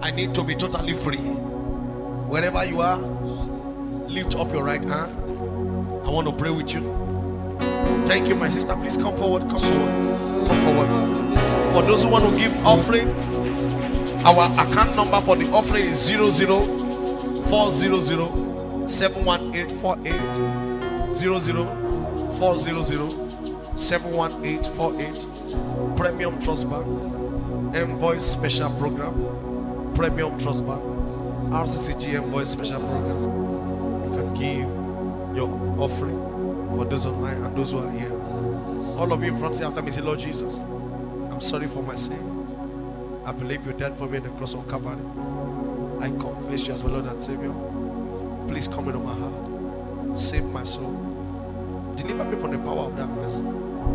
I 0.00 0.12
need 0.12 0.34
to 0.34 0.44
be 0.44 0.54
totally 0.54 0.92
free. 0.92 1.16
Wherever 1.16 2.64
you 2.64 2.80
are, 2.80 2.98
lift 2.98 4.36
up 4.36 4.52
your 4.52 4.62
right 4.62 4.84
hand. 4.84 5.12
I 6.06 6.08
want 6.08 6.28
to 6.28 6.32
pray 6.32 6.50
with 6.50 6.72
you. 6.74 6.82
Thank 8.06 8.28
you, 8.28 8.36
my 8.36 8.50
sister. 8.50 8.76
Please 8.76 8.96
come 8.96 9.16
forward. 9.16 9.50
Come 9.50 9.58
forward. 9.58 10.46
Come 10.46 10.60
forward. 10.60 11.72
For 11.72 11.82
those 11.82 12.04
who 12.04 12.10
want 12.10 12.24
to 12.30 12.38
give 12.38 12.54
offering, 12.64 13.10
our 14.24 14.44
account 14.64 14.94
number 14.94 15.20
for 15.20 15.34
the 15.34 15.50
offering 15.50 15.86
is 15.86 15.98
00 15.98 16.85
400 17.48 18.88
71848 18.88 21.14
00 21.14 21.66
400 22.38 23.78
71848 23.78 25.26
Premium 25.96 26.38
Trust 26.40 26.68
Bank 26.68 26.86
Envoy 27.74 28.18
Special 28.18 28.68
Program 28.70 29.14
Premium 29.94 30.36
Trust 30.38 30.66
Bank 30.66 30.82
RCCG 30.82 32.16
Envoy 32.20 32.42
Special 32.44 32.80
Program. 32.80 33.22
You 34.02 34.10
can 34.18 34.34
give 34.34 34.68
your 35.36 35.48
offering 35.80 36.18
for 36.76 36.84
those 36.84 37.06
online 37.06 37.44
and 37.44 37.56
those 37.56 37.70
who 37.70 37.78
are 37.78 37.90
here. 37.92 38.12
All 38.98 39.12
of 39.12 39.22
you 39.22 39.30
in 39.32 39.36
front 39.38 39.54
say 39.54 39.64
after 39.64 39.82
me 39.82 39.92
say 39.92 40.00
Lord 40.00 40.18
Jesus 40.18 40.58
I'm 40.58 41.40
sorry 41.40 41.68
for 41.68 41.82
my 41.84 41.94
sins. 41.94 42.56
I 43.24 43.30
believe 43.30 43.64
you 43.66 43.72
died 43.72 43.94
for 43.96 44.08
me 44.08 44.16
on 44.18 44.24
the 44.24 44.30
cross 44.30 44.54
of 44.54 44.66
Calvary 44.68 44.98
I 46.00 46.10
confess 46.10 46.66
you 46.66 46.74
as 46.74 46.84
my 46.84 46.90
Lord 46.90 47.06
and 47.06 47.20
Savior. 47.20 47.52
Please 48.48 48.68
come 48.68 48.88
into 48.88 48.98
my 48.98 49.14
heart. 49.14 50.18
Save 50.18 50.44
my 50.44 50.64
soul. 50.64 51.94
Deliver 51.96 52.24
me 52.24 52.36
from 52.36 52.52
the 52.52 52.58
power 52.58 52.86
of 52.86 52.96
darkness. 52.96 53.36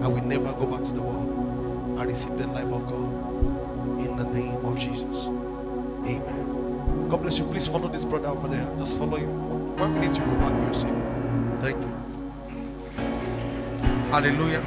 I 0.03 0.07
will 0.07 0.23
never 0.23 0.51
go 0.53 0.65
back 0.65 0.83
to 0.85 0.93
the 0.93 1.01
world. 1.01 1.99
I 1.99 2.03
receive 2.03 2.37
the 2.37 2.47
life 2.47 2.71
of 2.71 2.87
God. 2.87 4.01
In 4.05 4.17
the 4.17 4.23
name 4.23 4.65
of 4.65 4.77
Jesus. 4.77 5.27
Amen. 5.27 7.07
God 7.09 7.21
bless 7.21 7.37
you. 7.37 7.45
Please 7.45 7.67
follow 7.67 7.87
this 7.87 8.03
brother 8.03 8.29
over 8.29 8.47
there. 8.47 8.67
Just 8.77 8.97
follow 8.97 9.17
him. 9.17 9.29
For 9.41 9.57
one 9.81 9.99
minute, 9.99 10.17
you 10.17 10.23
will 10.23 10.35
back 10.37 10.51
to 10.51 10.63
your 10.63 10.73
seat. 10.73 10.89
Thank 11.61 11.81
you. 11.81 12.01
Hallelujah. 14.09 14.65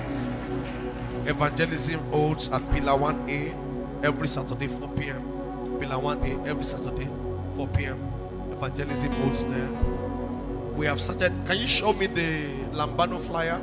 Evangelism 1.26 2.00
holds 2.10 2.48
at 2.48 2.62
Pillar 2.70 2.92
1A 2.92 4.04
every 4.04 4.28
Saturday, 4.28 4.68
4 4.68 4.88
p.m. 4.90 5.33
Pillar 5.84 6.00
1A 6.00 6.46
every 6.46 6.64
Saturday, 6.64 7.06
4 7.56 7.68
p.m. 7.68 8.00
evangelism 8.52 9.12
booths 9.20 9.44
there. 9.44 9.68
We 10.72 10.86
have 10.86 10.98
started. 10.98 11.30
Can 11.44 11.58
you 11.58 11.66
show 11.66 11.92
me 11.92 12.06
the 12.06 12.48
Lambano 12.72 13.20
flyer? 13.20 13.60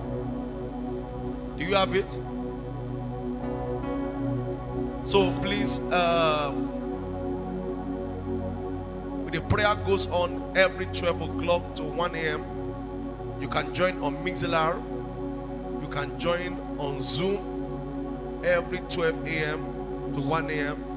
Do 1.58 1.64
you 1.66 1.74
have 1.74 1.96
it? 1.96 2.12
So 5.04 5.32
please, 5.42 5.80
um, 5.92 6.70
the 9.32 9.42
prayer 9.42 9.74
goes 9.74 10.06
on 10.06 10.54
every 10.56 10.86
12 10.94 11.22
o'clock 11.24 11.74
to 11.78 11.84
1 11.84 12.14
a.m. 12.14 12.46
You 13.42 13.48
can 13.48 13.74
join 13.74 13.98
on 14.04 14.16
Mixlr. 14.24 14.78
You 15.82 15.88
can 15.88 16.20
join 16.20 16.54
on 16.78 17.02
Zoom 17.02 18.44
every 18.46 18.78
12 18.94 19.26
a.m. 19.26 19.60
to 20.14 20.22
1 20.22 20.50
a.m. 20.52 20.91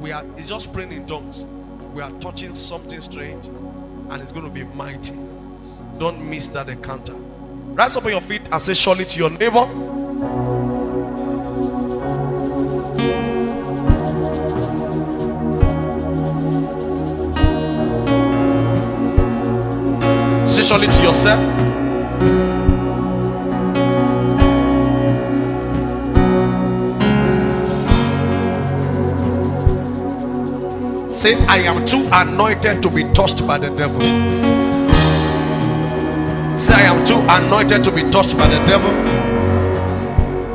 We 0.00 0.12
are 0.12 0.24
it's 0.36 0.48
just 0.48 0.72
praying 0.72 0.92
in 0.92 1.06
tongues. 1.06 1.44
We 1.92 2.02
are 2.02 2.12
touching 2.20 2.54
something 2.54 3.00
strange, 3.00 3.46
and 3.46 4.22
it's 4.22 4.30
going 4.30 4.44
to 4.44 4.50
be 4.50 4.62
mighty. 4.74 5.14
Don't 5.98 6.24
miss 6.30 6.48
that 6.48 6.68
encounter. 6.68 7.14
Rise 7.14 7.96
up 7.96 8.04
on 8.04 8.12
your 8.12 8.20
feet 8.20 8.42
and 8.50 8.60
say 8.60 8.74
surely 8.74 9.04
to 9.04 9.18
your 9.18 9.30
neighbor. 9.30 9.66
Say 20.46 20.62
surely 20.62 20.86
to 20.86 21.02
yourself. 21.02 21.67
Say, 31.18 31.34
I 31.46 31.56
am 31.56 31.84
too 31.84 32.08
anointed 32.12 32.80
to 32.80 32.88
be 32.88 33.02
touched 33.12 33.44
by 33.44 33.58
the 33.58 33.70
devil. 33.70 34.00
Say, 36.56 36.74
I 36.74 36.82
am 36.82 37.04
too 37.04 37.18
anointed 37.28 37.82
to 37.82 37.90
be 37.90 38.08
touched 38.08 38.38
by 38.38 38.46
the 38.46 38.64
devil. 38.66 38.92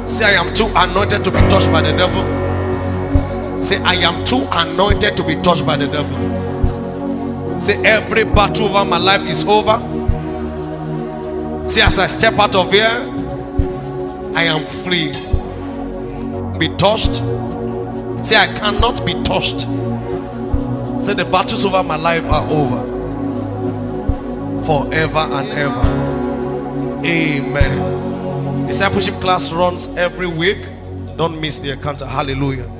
Say, 0.07 0.23
I 0.23 0.41
am 0.41 0.53
too 0.53 0.71
anointed 0.73 1.21
to 1.25 1.31
be 1.31 1.39
touched 1.49 1.69
by 1.69 1.81
the 1.81 1.91
devil. 1.91 3.61
Say, 3.61 3.75
I 3.83 3.95
am 3.95 4.23
too 4.23 4.47
anointed 4.53 5.17
to 5.17 5.23
be 5.25 5.35
touched 5.41 5.65
by 5.65 5.75
the 5.75 5.87
devil. 5.87 7.59
Say, 7.59 7.83
every 7.83 8.23
battle 8.23 8.67
over 8.67 8.85
my 8.89 8.97
life 8.97 9.27
is 9.27 9.43
over. 9.43 9.79
Say, 11.67 11.81
as 11.81 11.99
I 11.99 12.07
step 12.07 12.39
out 12.39 12.55
of 12.55 12.71
here, 12.71 12.87
I 14.33 14.43
am 14.43 14.63
free. 14.63 15.11
Be 16.57 16.73
touched. 16.77 17.15
Say, 18.25 18.37
I 18.37 18.47
cannot 18.57 19.05
be 19.05 19.13
touched. 19.23 19.67
Say, 21.03 21.13
the 21.13 21.25
battles 21.25 21.65
over 21.65 21.83
my 21.83 21.97
life 21.97 22.23
are 22.29 22.49
over 22.49 22.81
forever 24.63 25.17
and 25.19 25.49
ever. 25.49 27.05
Amen. 27.05 28.67
Discipleship 28.67 29.15
class 29.15 29.51
runs 29.51 29.89
every 29.97 30.27
week. 30.27 30.65
Don't 31.17 31.41
miss 31.41 31.59
the 31.59 31.71
encounter. 31.71 32.05
Hallelujah. 32.05 32.71